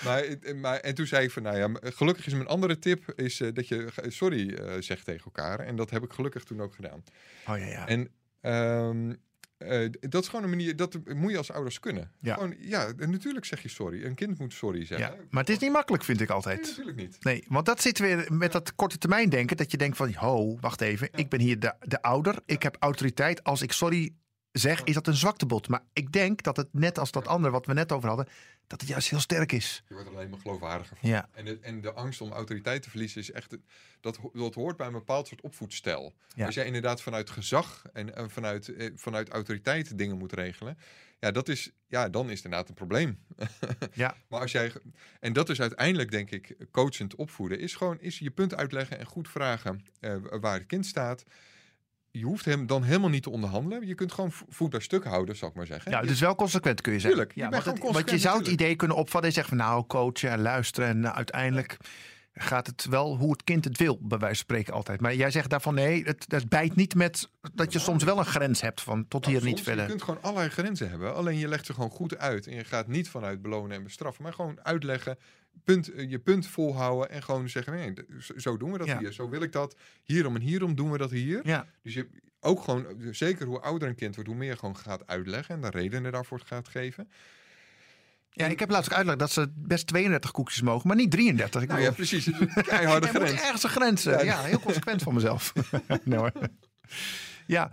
Maar, 0.04 0.24
eh, 0.24 0.56
maar, 0.56 0.80
en 0.80 0.96
toen 0.96 1.08
zei 1.08 1.24
ik 1.24 1.32
van, 1.32 1.44
nou 1.44 1.58
ja, 1.58 1.70
gelukkig 1.92 2.26
is 2.26 2.34
mijn 2.34 2.48
andere 2.48 2.80
tip 2.80 3.12
is 3.16 3.42
eh, 3.42 3.54
dat 3.54 3.68
je 3.68 3.88
sorry 4.08 4.58
zegt 4.82 5.06
tegen 5.06 5.26
elkaar. 5.26 5.60
En 5.60 5.76
dat 5.76 5.90
heb 5.90 6.04
ik 6.04 6.14
gelukkig 6.14 6.44
toen 6.44 6.62
ook 6.62 6.76
gedaan. 6.76 7.04
Oh 7.48 7.58
ja, 7.58 7.66
ja. 7.66 7.88
En 7.88 8.10
ehm, 8.42 9.14
eh, 9.68 9.90
dat 10.00 10.22
is 10.24 10.30
gewoon 10.30 10.44
een 10.44 10.50
manier, 10.50 10.76
dat 10.76 10.98
moet 11.16 11.32
je 11.32 11.38
als 11.38 11.52
ouders 11.52 11.80
kunnen. 11.80 12.12
Ja. 12.22 12.34
Gewoon, 12.34 12.56
ja, 12.60 12.92
natuurlijk 12.98 13.46
zeg 13.46 13.62
je 13.62 13.70
sorry. 13.70 14.04
Een 14.04 14.16
kind 14.16 14.40
moet 14.40 14.54
sorry 14.54 14.86
zeggen. 14.86 15.08
ja. 15.08 15.24
Maar 15.30 15.42
het 15.44 15.52
is 15.52 15.60
niet 15.60 15.72
makkelijk, 15.72 16.04
vind 16.04 16.22
ik 16.22 16.28
Nee, 16.28 16.36
altijd. 16.38 16.62
natuurlijk 16.62 16.98
niet. 16.98 17.18
Nee, 17.24 17.44
want 17.48 17.66
dat 17.66 17.82
zit 17.82 18.00
weer 18.00 18.28
met 18.32 18.52
dat 18.52 18.76
korte 18.76 18.98
termijn 18.98 19.30
denken. 19.30 19.58
Dat 19.58 19.72
je 19.72 19.78
denkt 19.78 19.98
van, 19.98 20.14
ho, 20.14 20.58
wacht 20.60 20.82
even. 20.82 21.10
Ik 21.16 21.30
ben 21.30 21.40
hier 21.40 21.60
de, 21.60 21.74
de 21.80 22.02
ouder. 22.02 22.40
Ik 22.46 22.64
heb 22.64 22.76
autoriteit. 22.80 23.44
Als 23.44 23.62
ik 23.62 23.72
sorry 23.72 24.14
zeg, 24.60 24.84
is 24.84 24.94
dat 24.94 25.08
een 25.08 25.16
zwaktebod. 25.16 25.68
Maar 25.68 25.84
ik 25.94 26.12
denk 26.12 26.44
dat 26.44 26.58
het 26.58 26.68
net 26.72 27.00
als 27.00 27.12
dat 27.12 27.28
andere 27.28 27.54
wat 27.54 27.66
we 27.66 27.74
net 27.74 27.92
over 27.92 28.08
hadden... 28.08 28.28
dat 28.68 28.82
het 28.82 28.90
juist 28.90 29.10
heel 29.10 29.20
sterk 29.20 29.52
is. 29.52 29.84
Je 29.88 29.94
wordt 29.94 30.10
er 30.10 30.16
alleen 30.16 30.30
maar 30.30 30.40
geloofwaardiger 30.40 30.98
van. 30.98 31.10
Ja, 31.10 31.30
En 31.34 31.46
de, 31.46 31.60
en 31.62 31.82
de 31.82 31.94
angst 31.94 32.22
om 32.22 32.32
autoriteit 32.32 32.84
te 32.84 32.90
verliezen 32.90 33.22
is 33.22 33.32
echt. 33.32 33.58
Dat, 34.02 34.20
dat 34.34 34.54
hoort 34.54 34.78
bij 34.78 34.88
een 34.88 34.94
bepaald 34.94 35.28
soort 35.28 35.42
opvoedstijl. 35.42 36.14
Ja. 36.36 36.46
Als 36.46 36.56
jij 36.56 36.66
inderdaad 36.66 37.02
vanuit 37.02 37.30
gezag 37.30 37.84
en, 37.94 38.16
en 38.16 38.30
vanuit, 38.30 38.76
eh, 38.76 38.92
vanuit 38.96 39.30
autoriteit 39.30 39.98
dingen 39.98 40.18
moet 40.18 40.34
regelen. 40.34 40.78
Ja, 41.20 41.32
dat 41.32 41.50
is, 41.50 41.72
ja, 41.88 42.10
dan 42.10 42.30
is 42.30 42.36
het 42.36 42.44
inderdaad 42.44 42.70
een 42.70 42.76
probleem. 42.76 43.20
ja. 43.94 44.16
Maar 44.28 44.40
als 44.40 44.52
jij. 44.52 44.72
En 45.20 45.34
dat 45.34 45.50
is 45.50 45.62
uiteindelijk, 45.62 46.12
denk 46.12 46.32
ik, 46.32 46.56
coachend 46.72 47.16
opvoeden. 47.16 47.60
Is 47.60 47.76
gewoon 47.76 48.00
is 48.00 48.20
je 48.20 48.32
punt 48.32 48.56
uitleggen 48.56 49.00
en 49.00 49.06
goed 49.06 49.30
vragen 49.30 49.86
eh, 50.00 50.16
waar 50.40 50.54
het 50.54 50.66
kind 50.66 50.86
staat. 50.86 51.26
Je 52.20 52.26
hoeft 52.26 52.46
hem 52.46 52.68
dan 52.68 52.84
helemaal 52.84 53.10
niet 53.10 53.24
te 53.24 53.30
onderhandelen. 53.30 53.88
Je 53.88 53.96
kunt 53.96 54.12
gewoon 54.12 54.32
vo- 54.32 54.46
voet 54.50 54.70
bij 54.70 54.80
stuk 54.80 55.04
houden, 55.04 55.36
zou 55.36 55.52
ik 55.52 55.58
maar 55.58 55.66
zeggen. 55.66 55.92
ja, 55.92 56.02
Je- 56.02 56.08
dus 56.08 56.20
wel 56.20 56.36
consequent 56.36 56.82
kun 56.82 56.94
je 56.94 57.00
zeggen. 57.00 57.18
Tuurlijk, 57.18 57.36
je 57.38 57.42
ja, 57.44 57.50
bent 57.50 57.64
want, 57.64 57.78
gewoon 57.80 57.96
het- 57.96 58.06
want 58.06 58.22
je 58.22 58.28
zou 58.28 58.38
het 58.38 58.48
idee 58.48 58.76
kunnen 58.76 58.98
opvatten 58.98 59.30
en 59.30 59.36
zeggen 59.36 59.58
van... 59.58 59.68
nou, 59.68 59.86
coachen 59.88 60.30
en 60.30 60.42
luisteren 60.42 60.90
en 60.90 61.00
nou, 61.00 61.16
uiteindelijk... 61.16 61.78
gaat 62.34 62.68
het 62.68 62.86
wel 62.86 63.18
hoe 63.18 63.32
het 63.32 63.44
kind 63.44 63.64
het 63.66 63.78
wil, 63.78 63.98
bij 64.02 64.18
wijze 64.18 64.36
van 64.36 64.44
spreken 64.44 64.74
altijd. 64.74 65.02
Maar 65.02 65.16
jij 65.16 65.32
zegt 65.32 65.50
daarvan 65.50 65.74
nee, 65.74 66.04
het, 66.04 66.26
het 66.28 66.50
bijt 66.50 66.76
niet 66.76 66.96
met 66.96 67.30
dat 67.54 67.74
je 67.74 67.80
soms 67.80 68.04
wel 68.04 68.18
een 68.18 68.26
grens 68.26 68.62
hebt 68.62 68.82
van 68.82 69.08
tot 69.08 69.26
hier 69.26 69.44
niet 69.44 69.62
verder. 69.62 69.84
Je 69.84 69.90
kunt 69.90 70.02
gewoon 70.04 70.22
allerlei 70.22 70.50
grenzen 70.50 70.90
hebben. 70.90 71.16
Alleen 71.16 71.38
je 71.38 71.48
legt 71.48 71.66
ze 71.66 71.74
gewoon 71.74 71.90
goed 71.90 72.18
uit. 72.18 72.48
En 72.48 72.56
je 72.56 72.64
gaat 72.64 72.88
niet 72.88 73.10
vanuit 73.10 73.42
belonen 73.42 73.78
en 73.78 73.84
bestraffen. 73.84 74.24
Maar 74.24 74.34
gewoon 74.34 74.60
uitleggen. 74.64 75.18
Punt, 75.64 75.94
eh, 75.94 76.10
je 76.10 76.20
punt 76.20 76.48
volhouden. 76.48 77.10
En 77.10 77.24
gewoon 77.24 77.50
zeggen. 77.50 77.74
Nee, 77.74 77.94
zo- 78.36 78.58
doen 78.58 78.72
we 78.72 78.78
dat 78.78 78.88
Ja. 78.88 79.00
hier. 79.00 79.12
Zo 79.12 79.30
wil 79.30 79.42
ik 79.42 79.52
dat. 79.52 79.76
Hierom 80.04 80.36
en 80.36 80.42
hierom 80.42 80.76
doen 80.76 80.92
we 80.92 80.98
dat 80.98 81.12
hier. 81.12 81.40
Ja, 81.48 81.68
Dus 81.82 81.94
je 81.94 82.08
ook 82.40 82.64
gewoon. 82.64 82.86
Zeker 83.12 83.46
hoe 83.48 83.60
ouder 83.60 83.88
een 83.88 83.96
kind 83.96 84.16
wordt. 84.16 84.30
Hoe 84.30 84.40
meer 84.40 84.50
je 84.50 84.58
gewoon 84.58 84.78
gaat 84.78 85.08
uitleggen. 85.08 85.56
En 85.56 85.62
de 85.62 85.70
redenen 85.70 86.12
daarvoor 86.12 86.40
gaat 86.46 86.68
geven. 86.68 87.10
ja, 88.30 88.46
ik 88.48 88.60
heb 88.60 88.70
laatst 88.70 88.90
ook 88.92 88.96
uitgelegd 88.98 89.20
dat 89.20 89.32
ze 89.32 89.52
best 89.56 89.88
32 89.88 90.32
koekjes 90.32 90.62
mogen, 90.62 90.88
maar 90.88 90.98
niet 90.98 91.12
33. 91.12 91.62
Ik 91.62 91.68
Nou 91.68 91.82
ja, 91.82 91.92
precies. 91.92 92.30
Keiharde 92.54 93.08
moet 93.14 93.16
grens. 93.16 93.42
ergens 93.42 93.64
een 93.64 93.70
grens. 93.70 94.04
Ja. 94.04 94.22
Ja, 94.22 94.42
heel 94.44 94.60
consequent 94.60 95.02
van 95.02 95.14
mezelf. 95.14 95.54
nee, 96.04 96.20
hoor. 96.20 96.32
Ja, 97.48 97.72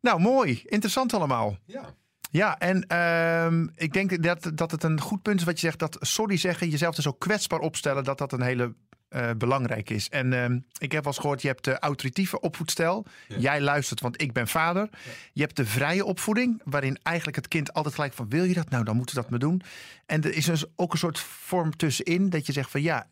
nou 0.00 0.20
mooi. 0.20 0.62
Interessant 0.64 1.14
allemaal. 1.14 1.58
Ja. 1.64 1.94
Ja, 2.32 2.58
en 2.58 2.86
ehm, 2.86 3.66
ik 3.74 3.92
denk 3.92 4.22
dat, 4.22 4.50
dat 4.54 4.70
het 4.70 4.82
een 4.82 5.00
goed 5.00 5.22
punt 5.22 5.40
is 5.40 5.46
wat 5.46 5.60
je 5.60 5.66
zegt. 5.66 5.78
Dat 5.78 5.96
sorry 6.00 6.36
zeggen, 6.36 6.68
jezelf 6.68 6.96
er 6.96 7.02
zo 7.02 7.12
kwetsbaar 7.12 7.58
opstellen, 7.58 8.04
dat 8.04 8.18
dat 8.18 8.32
een 8.32 8.42
hele 8.42 8.74
eh 9.08 9.30
belangrijk 9.36 9.90
is. 9.90 10.08
En 10.08 10.32
ehm, 10.32 10.58
ik 10.78 10.92
heb 10.92 11.04
wel 11.04 11.12
eens 11.12 11.20
gehoord, 11.20 11.42
je 11.42 11.48
hebt 11.48 11.64
de 11.64 11.78
autoritieve 11.78 12.40
opvoedstijl. 12.40 13.06
Ja. 13.28 13.38
Jij 13.38 13.60
luistert, 13.60 14.00
want 14.00 14.22
ik 14.22 14.32
ben 14.32 14.48
vader. 14.48 14.88
Je 15.32 15.42
hebt 15.42 15.56
de 15.56 15.66
vrije 15.66 16.04
opvoeding, 16.04 16.60
waarin 16.64 16.98
eigenlijk 17.02 17.36
het 17.36 17.48
kind 17.48 17.72
altijd 17.72 17.94
gelijk 17.94 18.12
van... 18.12 18.28
wil 18.28 18.44
je 18.44 18.54
dat? 18.54 18.70
Nou, 18.70 18.84
dan 18.84 18.96
moeten 18.96 19.14
we 19.14 19.20
dat 19.20 19.30
maar 19.30 19.38
doen. 19.38 19.62
En 20.06 20.22
er 20.22 20.34
is 20.34 20.44
dus 20.44 20.64
ook 20.76 20.92
een 20.92 20.98
soort 20.98 21.18
vorm 21.18 21.76
tussenin 21.76 22.30
dat 22.30 22.46
je 22.46 22.52
zegt 22.52 22.70
van... 22.70 22.82
ja, 22.82 23.06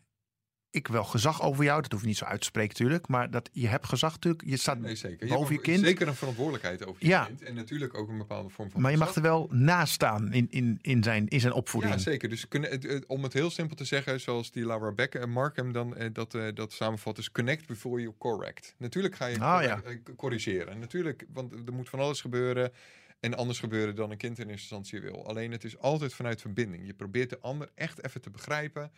ik 0.71 0.87
wel 0.87 1.03
gezag 1.03 1.41
over 1.41 1.63
jou. 1.63 1.81
Dat 1.81 1.91
hoef 1.91 2.01
je 2.01 2.07
niet 2.07 2.17
zo 2.17 2.25
uit 2.25 2.39
te 2.39 2.45
spreken 2.45 2.71
natuurlijk. 2.71 3.07
Maar 3.07 3.31
dat, 3.31 3.49
je 3.53 3.67
hebt 3.67 3.87
gezag 3.87 4.11
natuurlijk. 4.11 4.43
Je 4.45 4.57
staat 4.57 4.79
Nee, 4.79 4.95
zeker. 4.95 5.27
boven 5.27 5.53
je 5.55 5.61
kind. 5.61 5.79
Zeker 5.85 6.07
een 6.07 6.15
verantwoordelijkheid 6.15 6.85
over 6.85 7.01
je 7.03 7.07
Ja. 7.07 7.25
kind. 7.25 7.41
En 7.43 7.53
natuurlijk 7.55 7.97
ook 7.97 8.09
een 8.09 8.17
bepaalde 8.17 8.49
vorm 8.49 8.71
van 8.71 8.81
Maar 8.81 8.91
je 8.91 8.97
mag 8.97 9.15
er 9.15 9.21
wel 9.21 9.47
naast 9.51 9.93
staan 9.93 10.33
in, 10.33 10.47
in, 10.49 10.79
in, 10.81 11.03
zijn, 11.03 11.27
in 11.27 11.39
zijn 11.39 11.53
opvoeding. 11.53 11.93
Ja, 11.93 11.99
zeker. 11.99 12.29
Dus 12.29 12.47
kunnen, 12.47 13.03
om 13.07 13.23
het 13.23 13.33
heel 13.33 13.49
simpel 13.49 13.75
te 13.75 13.85
zeggen, 13.85 14.19
zoals 14.19 14.51
die 14.51 14.65
Laura 14.65 14.91
Beck 14.91 15.15
en 15.15 15.29
Markham 15.29 15.71
dan 15.71 15.95
eh, 15.95 16.09
dat, 16.13 16.33
eh, 16.35 16.47
dat 16.53 16.71
samenvat, 16.73 17.17
is 17.17 17.31
connect 17.31 17.67
before 17.67 18.01
you 18.01 18.13
correct. 18.17 18.75
Natuurlijk 18.77 19.15
ga 19.15 19.25
je 19.25 19.39
Ah, 19.39 19.53
correct- 19.59 19.85
eh, 20.09 20.15
corrigeren. 20.15 20.79
Natuurlijk, 20.79 21.25
want 21.33 21.53
er 21.53 21.73
moet 21.73 21.89
van 21.89 21.99
alles 21.99 22.21
gebeuren 22.21 22.71
en 23.19 23.33
anders 23.35 23.59
gebeuren 23.59 23.95
dan 23.95 24.11
een 24.11 24.17
kind 24.17 24.39
in 24.39 24.49
eerste 24.49 24.75
instantie 24.75 25.01
wil. 25.01 25.27
Alleen 25.27 25.51
het 25.51 25.63
is 25.63 25.77
altijd 25.77 26.13
vanuit 26.13 26.41
verbinding. 26.41 26.85
Je 26.85 26.93
probeert 26.93 27.29
de 27.29 27.39
ander 27.41 27.69
echt 27.75 28.05
even 28.05 28.21
te 28.21 28.29
begrijpen. 28.29 28.91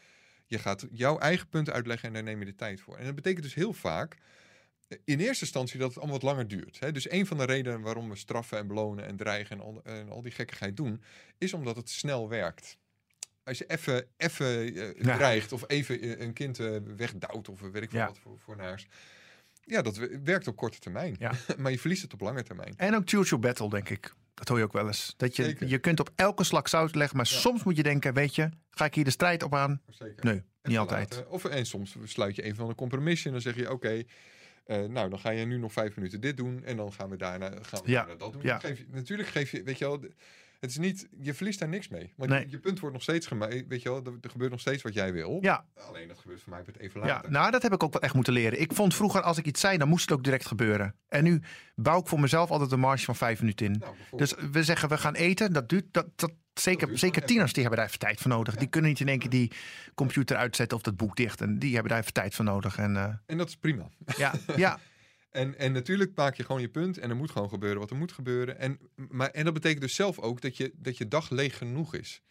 Je 0.53 0.59
gaat 0.59 0.87
jouw 0.91 1.17
eigen 1.19 1.47
punt 1.49 1.69
uitleggen 1.69 2.07
en 2.07 2.13
daar 2.13 2.23
neem 2.23 2.39
je 2.39 2.45
de 2.45 2.55
tijd 2.55 2.81
voor. 2.81 2.97
En 2.97 3.05
dat 3.05 3.15
betekent 3.15 3.43
dus 3.43 3.53
heel 3.53 3.73
vaak 3.73 4.17
in 5.05 5.19
eerste 5.19 5.43
instantie 5.43 5.79
dat 5.79 5.87
het 5.89 5.97
allemaal 5.97 6.19
wat 6.19 6.29
langer 6.29 6.47
duurt. 6.47 6.79
Hè? 6.79 6.91
Dus 6.91 7.11
een 7.11 7.25
van 7.25 7.37
de 7.37 7.45
redenen 7.45 7.81
waarom 7.81 8.09
we 8.09 8.15
straffen 8.15 8.57
en 8.57 8.67
belonen 8.67 9.05
en 9.05 9.15
dreigen 9.15 9.55
en 9.57 9.63
al, 9.63 9.81
en 9.83 10.09
al 10.09 10.21
die 10.21 10.31
gekkigheid 10.31 10.77
doen, 10.77 11.03
is 11.37 11.53
omdat 11.53 11.75
het 11.75 11.89
snel 11.89 12.29
werkt. 12.29 12.77
Als 13.43 13.57
je 13.57 13.65
even, 13.67 14.07
even 14.17 14.45
eh, 14.75 14.93
Ja. 15.05 15.15
dreigt 15.15 15.51
of 15.51 15.63
even 15.67 16.01
eh, 16.01 16.19
een 16.19 16.33
kind 16.33 16.59
eh, 16.59 16.77
wegdouwt 16.95 17.49
of 17.49 17.59
weet 17.61 17.83
ik 17.83 17.89
veel 17.89 17.99
Ja. 17.99 18.07
wat 18.07 18.19
voor, 18.19 18.39
voor 18.39 18.55
naars. 18.55 18.87
Ja, 19.65 19.81
dat 19.81 19.95
we- 19.97 20.19
werkt 20.23 20.47
op 20.47 20.55
korte 20.55 20.79
termijn. 20.79 21.15
Ja. 21.19 21.31
maar 21.57 21.71
je 21.71 21.79
verliest 21.79 22.01
het 22.01 22.13
op 22.13 22.21
lange 22.21 22.43
termijn. 22.43 22.73
En 22.77 22.95
ook 22.95 23.09
choose 23.09 23.29
your 23.29 23.43
battle, 23.47 23.69
denk 23.69 23.89
ik. 23.89 24.13
Dat 24.33 24.47
hoor 24.47 24.57
je 24.57 24.63
ook 24.63 24.73
wel 24.73 24.87
eens. 24.87 25.13
Dat 25.17 25.35
je, 25.35 25.43
Zeker. 25.43 25.67
je 25.67 25.77
kunt 25.77 25.99
op 25.99 26.09
elke 26.15 26.43
slag 26.43 26.69
zout 26.69 26.95
leggen, 26.95 27.17
maar 27.17 27.25
Ja. 27.29 27.37
soms 27.37 27.63
moet 27.63 27.75
je 27.75 27.83
denken, 27.83 28.13
weet 28.13 28.35
je, 28.35 28.49
ga 28.69 28.85
ik 28.85 28.95
hier 28.95 29.03
de 29.03 29.09
strijd 29.11 29.43
op 29.43 29.55
aan? 29.55 29.81
Zeker. 29.89 30.25
Nee, 30.25 30.35
En 30.61 30.69
niet 30.69 30.77
altijd. 30.77 31.23
Of, 31.27 31.45
en 31.45 31.65
soms 31.65 31.95
sluit 32.03 32.35
je 32.35 32.45
een 32.45 32.55
van 32.55 32.67
de 32.67 32.75
compromissen 32.75 33.25
en 33.27 33.31
dan 33.31 33.41
zeg 33.41 33.55
je, 33.55 33.71
oké, 33.71 34.03
eh, 34.65 34.83
nou 34.83 35.09
dan 35.09 35.19
ga 35.19 35.29
je 35.29 35.45
nu 35.45 35.57
nog 35.57 35.71
vijf 35.73 35.95
minuten 35.95 36.21
dit 36.21 36.37
doen 36.37 36.63
en 36.63 36.77
dan 36.77 36.93
gaan 36.93 37.09
we 37.09 37.15
daarna, 37.17 37.49
gaan 37.61 37.81
we 37.83 37.91
Ja, 37.91 37.99
daarna 37.99 38.15
dat 38.15 38.33
doen. 38.33 38.41
ja. 38.43 38.59
Geef 38.59 38.77
je, 38.77 38.85
natuurlijk 38.91 39.29
geef 39.29 39.51
je, 39.51 39.63
weet 39.63 39.77
je 39.77 39.85
wel, 39.85 39.99
het 40.63 40.71
is 40.71 40.78
niet, 40.78 41.08
je 41.19 41.34
verliest 41.34 41.60
daar 41.60 41.69
niks 41.69 41.88
mee. 41.88 42.13
Want 42.17 42.30
Nee. 42.30 42.39
je, 42.39 42.49
je 42.49 42.60
punt 42.60 42.80
wordt 42.80 42.93
nog 42.93 43.04
steeds 43.04 43.28
gemaakt, 43.28 43.63
weet 43.67 43.82
je 43.82 43.89
wel, 43.89 44.04
er, 44.06 44.13
er 44.21 44.30
gebeurt 44.30 44.52
nog 44.52 44.60
steeds 44.60 44.82
wat 44.84 44.93
jij 44.93 45.13
wil. 45.13 45.38
Ja, 45.41 45.65
Alleen 45.88 46.08
dat 46.08 46.17
gebeurt 46.19 46.41
voor 46.41 46.54
mij 46.54 46.62
met 46.65 46.78
even 46.78 47.02
ja, 47.02 47.08
later. 47.08 47.32
nou 47.32 47.52
dat 47.52 47.62
heb 47.62 47.73
ik 47.73 47.84
ook 47.84 47.93
wel 47.93 48.02
echt 48.02 48.13
moeten 48.13 48.34
leren. 48.34 48.62
Ik 48.62 48.73
vond 48.73 48.95
vroeger, 48.95 49.21
als 49.21 49.38
ik 49.38 49.45
iets 49.45 49.60
zei, 49.62 49.78
dan 49.78 49.88
moest 49.88 50.10
het 50.10 50.17
ook 50.17 50.23
direct 50.23 50.45
gebeuren. 50.45 50.95
En 51.08 51.23
nu 51.23 51.41
bouw 51.76 51.99
ik 51.99 52.08
voor 52.08 52.19
mezelf 52.19 52.49
altijd 52.52 52.71
een 52.71 52.80
marge 52.80 53.06
van 53.06 53.15
vijf 53.15 53.39
minuten 53.39 53.65
in. 53.65 53.71
Nou. 53.80 53.95
Dus 54.15 54.34
we 54.52 54.63
zeggen, 54.63 54.89
we 54.89 54.97
gaan 54.97 55.15
eten. 55.15 55.54
Dat 55.54 55.69
duurt, 55.69 55.86
dat, 55.91 56.08
dat, 56.15 56.32
zeker, 56.54 56.97
zeker 56.97 57.26
tieners, 57.26 57.54
die 57.54 57.62
hebben 57.62 57.80
daar 57.80 57.88
even 57.89 57.99
tijd 57.99 58.19
voor 58.21 58.32
nodig. 58.32 58.56
Die 58.56 58.67
kunnen 58.67 58.89
niet 58.89 58.99
in 58.99 59.08
één 59.08 59.19
keer 59.19 59.30
die 59.30 59.52
computer 59.95 60.38
uitzetten 60.38 60.78
of 60.78 60.84
dat 60.84 60.97
boek 60.97 61.15
dicht. 61.15 61.41
En 61.41 61.60
die 61.60 61.73
hebben 61.73 61.91
daar 61.91 61.99
even 62.02 62.13
tijd 62.13 62.36
voor 62.36 62.45
nodig. 62.45 62.78
En 62.78 62.95
eh, 62.97 63.13
en 63.26 63.38
dat 63.38 63.47
is 63.47 63.56
prima. 63.58 63.89
ja, 64.17 64.34
ja, 64.56 64.80
En, 65.33 65.57
en 65.57 65.71
natuurlijk 65.71 66.11
maak 66.15 66.35
je 66.35 66.43
gewoon 66.43 66.61
je 66.61 66.69
punt 66.69 66.97
en 66.97 67.09
er 67.09 67.15
moet 67.15 67.31
gewoon 67.31 67.49
gebeuren 67.49 67.79
wat 67.79 67.89
er 67.89 67.95
moet 67.95 68.11
gebeuren. 68.11 68.59
En, 68.59 68.79
maar, 68.95 69.29
en 69.29 69.43
dat 69.45 69.53
betekent 69.53 69.81
dus 69.81 69.95
zelf 69.95 70.19
ook 70.19 70.41
dat 70.41 70.57
je, 70.57 70.71
dat 70.75 70.97
je 70.97 71.07
dag 71.07 71.29
leeg 71.29 71.57
genoeg 71.57 71.95
is. 71.95 72.21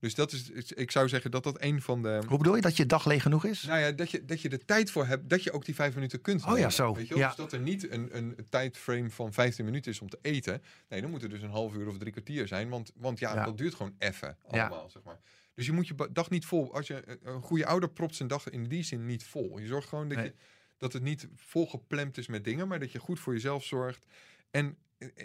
Dus 0.00 0.14
dat 0.14 0.32
is, 0.32 0.50
ik 0.72 0.90
zou 0.90 1.08
zeggen 1.08 1.30
dat 1.30 1.44
dat 1.44 1.62
een 1.62 1.82
van 1.82 2.02
de... 2.02 2.22
hoe 2.28 2.38
bedoel 2.38 2.54
je 2.54 2.60
dat 2.60 2.76
je 2.76 2.86
dag 2.86 3.04
leeg 3.06 3.22
genoeg 3.22 3.44
is? 3.44 3.62
Nou 3.62 3.80
ja, 3.80 3.92
dat 3.92 4.10
je, 4.10 4.24
dat 4.24 4.40
je 4.40 4.48
er 4.48 4.64
tijd 4.64 4.90
voor 4.90 5.06
hebt, 5.06 5.28
dat 5.30 5.42
je 5.42 5.52
ook 5.52 5.64
die 5.64 5.74
vijf 5.74 5.94
minuten 5.94 6.20
kunt 6.20 6.44
Oh 6.46 6.58
ja, 6.58 6.70
zo, 6.70 6.94
Weet 6.94 7.08
je 7.08 7.16
ja. 7.16 7.26
Dus 7.26 7.36
dat 7.36 7.52
er 7.52 7.60
niet 7.60 7.90
een, 7.90 8.16
een 8.16 8.36
tijdframe 8.50 9.10
van 9.10 9.32
15 9.32 9.64
minuten 9.64 9.90
is 9.92 10.00
om 10.00 10.08
te 10.08 10.18
eten. 10.22 10.62
Nee, 10.88 11.00
dan 11.00 11.10
moet 11.10 11.22
er 11.22 11.28
dus 11.28 11.42
een 11.42 11.50
half 11.50 11.74
uur 11.74 11.88
of 11.88 11.98
drie 11.98 12.12
kwartier 12.12 12.46
zijn. 12.48 12.68
Want, 12.68 12.92
want 12.96 13.18
ja, 13.18 13.34
Ja. 13.34 13.44
dat 13.44 13.58
duurt 13.58 13.74
gewoon 13.74 13.94
even 13.98 14.36
Ja. 14.50 14.60
allemaal, 14.66 14.90
zeg 14.90 15.02
maar. 15.02 15.20
Dus 15.54 15.66
je 15.66 15.72
moet 15.72 15.88
je 15.88 16.08
dag 16.12 16.30
niet 16.30 16.44
vol... 16.46 16.74
Als 16.74 16.86
je 16.86 17.02
een- 17.06 17.18
een 17.22 17.42
goede 17.42 17.66
ouder 17.66 17.88
propt 17.90 18.14
zijn 18.14 18.28
dag 18.28 18.48
in 18.50 18.64
die 18.68 18.82
zin 18.82 19.06
niet 19.06 19.24
vol. 19.24 19.58
Je 19.58 19.66
zorgt 19.66 19.88
gewoon 19.88 20.08
dat, 20.08 20.16
Nee. 20.18 20.26
je, 20.26 20.32
dat 20.76 20.92
het 20.92 21.02
niet 21.02 21.28
volgeplemd 21.34 22.18
is 22.18 22.26
met 22.26 22.44
dingen, 22.44 22.68
maar 22.68 22.80
dat 22.80 22.92
je 22.92 22.98
goed 22.98 23.20
voor 23.20 23.32
jezelf 23.32 23.64
zorgt. 23.64 24.06
En 24.50 24.76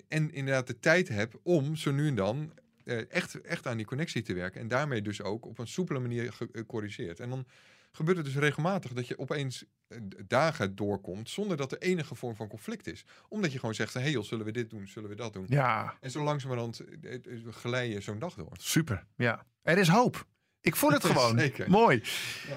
en 0.07 0.31
inderdaad 0.31 0.67
de 0.67 0.79
tijd 0.79 1.07
heb 1.07 1.39
om 1.43 1.75
zo 1.75 1.91
nu 1.91 2.07
en 2.07 2.15
dan 2.15 2.53
eh, 2.83 3.11
echt, 3.11 3.41
echt 3.41 3.67
aan 3.67 3.77
die 3.77 3.85
connectie 3.85 4.21
te 4.21 4.33
werken. 4.33 4.61
En 4.61 4.67
daarmee 4.67 5.01
dus 5.01 5.21
ook 5.21 5.45
op 5.45 5.57
een 5.57 5.67
soepele 5.67 5.99
manier 5.99 6.33
gecorrigeerd. 6.33 7.19
En 7.19 7.29
dan 7.29 7.45
gebeurt 7.91 8.17
het 8.17 8.25
dus 8.25 8.35
regelmatig 8.35 8.93
dat 8.93 9.07
je 9.07 9.17
opeens 9.17 9.65
eh, 9.87 9.97
dagen 10.27 10.75
doorkomt 10.75 11.29
zonder 11.29 11.57
dat 11.57 11.71
er 11.71 11.77
enige 11.77 12.15
vorm 12.15 12.35
van 12.35 12.47
conflict 12.47 12.87
is. 12.87 13.05
Omdat 13.27 13.51
je 13.51 13.59
gewoon 13.59 13.75
zegt, 13.75 13.93
hé 13.93 14.01
hey 14.01 14.11
joh, 14.11 14.23
zullen 14.23 14.45
we 14.45 14.51
dit 14.51 14.69
doen, 14.69 14.87
zullen 14.87 15.09
we 15.09 15.15
dat 15.15 15.33
doen? 15.33 15.45
Ja. 15.49 15.97
En 15.99 16.11
zo 16.11 16.23
langzamerhand 16.23 16.79
eh, 16.79 17.19
glij 17.49 17.89
je 17.89 18.01
zo'n 18.01 18.19
dag 18.19 18.33
door. 18.33 18.51
Super, 18.53 19.05
ja. 19.15 19.45
Er 19.61 19.77
is 19.77 19.87
hoop. 19.87 20.27
Ik 20.61 20.75
voel 20.75 20.91
het 20.91 21.05
gewoon. 21.11 21.39
Zeker. 21.39 21.69
Mooi. 21.69 22.03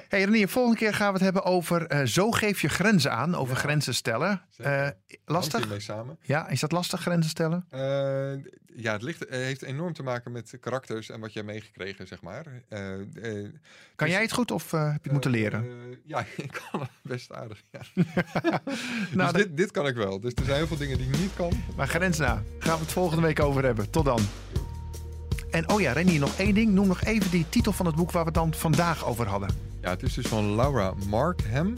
Hey 0.08 0.24
Renier, 0.24 0.48
volgende 0.48 0.78
keer 0.78 0.94
gaan 0.94 1.06
we 1.06 1.12
het 1.12 1.22
hebben 1.22 1.44
over 1.44 1.92
uh, 1.92 2.06
zo 2.06 2.30
geef 2.30 2.60
je 2.60 2.68
grenzen 2.68 3.12
aan, 3.12 3.34
over 3.34 3.54
Ja. 3.54 3.60
grenzen 3.60 3.94
stellen. 3.94 4.42
Uh, 4.60 4.88
lastig? 5.24 5.66
Samen. 5.82 6.18
Ja, 6.22 6.48
is 6.48 6.60
dat 6.60 6.72
lastig, 6.72 7.00
grenzen 7.00 7.30
stellen? 7.30 7.66
Eh, 7.70 7.80
ja, 8.76 8.92
het 8.92 9.02
ligt, 9.02 9.26
eh, 9.26 9.38
heeft 9.38 9.62
enorm 9.62 9.92
te 9.92 10.02
maken 10.02 10.32
met 10.32 10.56
karakters 10.60 11.10
en 11.10 11.20
wat 11.20 11.32
jij 11.32 11.42
meegekregen, 11.42 12.06
zeg 12.06 12.22
maar. 12.22 12.46
Eh, 12.68 12.94
eh, 13.00 13.04
Kan 13.94 14.06
dus- 14.06 14.10
jij 14.14 14.22
het 14.22 14.32
goed 14.32 14.50
of 14.50 14.70
heb 14.70 14.80
je 14.80 14.98
het 15.02 15.12
moeten 15.12 15.30
leren? 15.30 15.62
eh, 15.64 15.96
ja, 16.04 16.24
ik 16.36 16.60
kan 16.70 16.80
het 16.80 16.90
best 17.02 17.32
aardig. 17.32 17.62
Ja. 17.70 17.80
Nou, 18.04 18.62
dus 19.12 19.16
dat- 19.16 19.34
dit, 19.34 19.56
dit 19.56 19.70
kan 19.70 19.86
ik 19.86 19.94
wel. 19.94 20.20
Dus 20.20 20.32
er 20.34 20.44
zijn 20.44 20.56
heel 20.56 20.66
veel 20.66 20.76
dingen 20.76 20.98
die 20.98 21.08
ik 21.08 21.18
niet 21.18 21.34
kan. 21.36 21.52
Maar 21.76 21.88
grenzen 21.88 22.24
na. 22.24 22.42
Gaan 22.58 22.74
we 22.78 22.82
het 22.82 22.92
volgende 22.92 23.22
week 23.22 23.40
over 23.40 23.64
hebben. 23.64 23.90
Tot 23.90 24.04
dan. 24.04 24.20
En 25.54 25.70
oh 25.70 25.80
ja, 25.80 25.92
Renier, 25.92 26.20
nog 26.20 26.34
één 26.36 26.54
ding. 26.54 26.72
Noem 26.72 26.86
nog 26.86 27.02
even 27.02 27.30
die 27.30 27.48
titel 27.48 27.72
van 27.72 27.86
het 27.86 27.94
boek 27.94 28.10
waar 28.10 28.22
we 28.22 28.28
het 28.28 28.38
dan 28.38 28.54
vandaag 28.54 29.06
over 29.06 29.26
hadden. 29.26 29.48
Ja, 29.80 29.90
het 29.90 30.02
is 30.02 30.14
dus 30.14 30.26
van 30.26 30.54
Laura 30.54 30.94
Markham. 31.08 31.72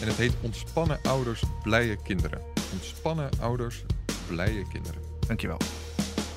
En 0.00 0.06
het 0.06 0.16
heet 0.16 0.32
Ontspannen 0.40 0.98
ouders, 1.02 1.42
blije 1.62 1.96
kinderen. 2.02 2.40
Ontspannen 2.72 3.30
ouders, 3.40 3.84
blije 4.26 4.68
kinderen. 4.72 5.00
Dankjewel. 5.26 5.58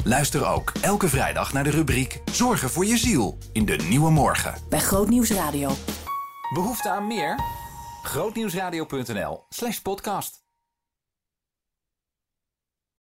Luister 0.04 0.46
ook 0.48 0.72
elke 0.82 1.10
vrijdag 1.10 1.54
naar 1.54 1.64
de 1.64 1.70
rubriek 1.70 2.22
Zorgen 2.32 2.70
voor 2.70 2.86
je 2.86 2.98
ziel 2.98 3.38
in 3.52 3.66
de 3.66 3.76
Nieuwe 3.76 4.12
Morgen. 4.12 4.54
Bij 4.70 4.80
Grootnieuws 4.80 5.32
Radio. 5.32 5.72
Behoefte 6.54 6.90
aan 6.90 7.08
meer? 7.08 7.40
Grootnieuwsradio.nl 8.04 9.44
slash 9.50 9.78
podcast. 9.78 10.43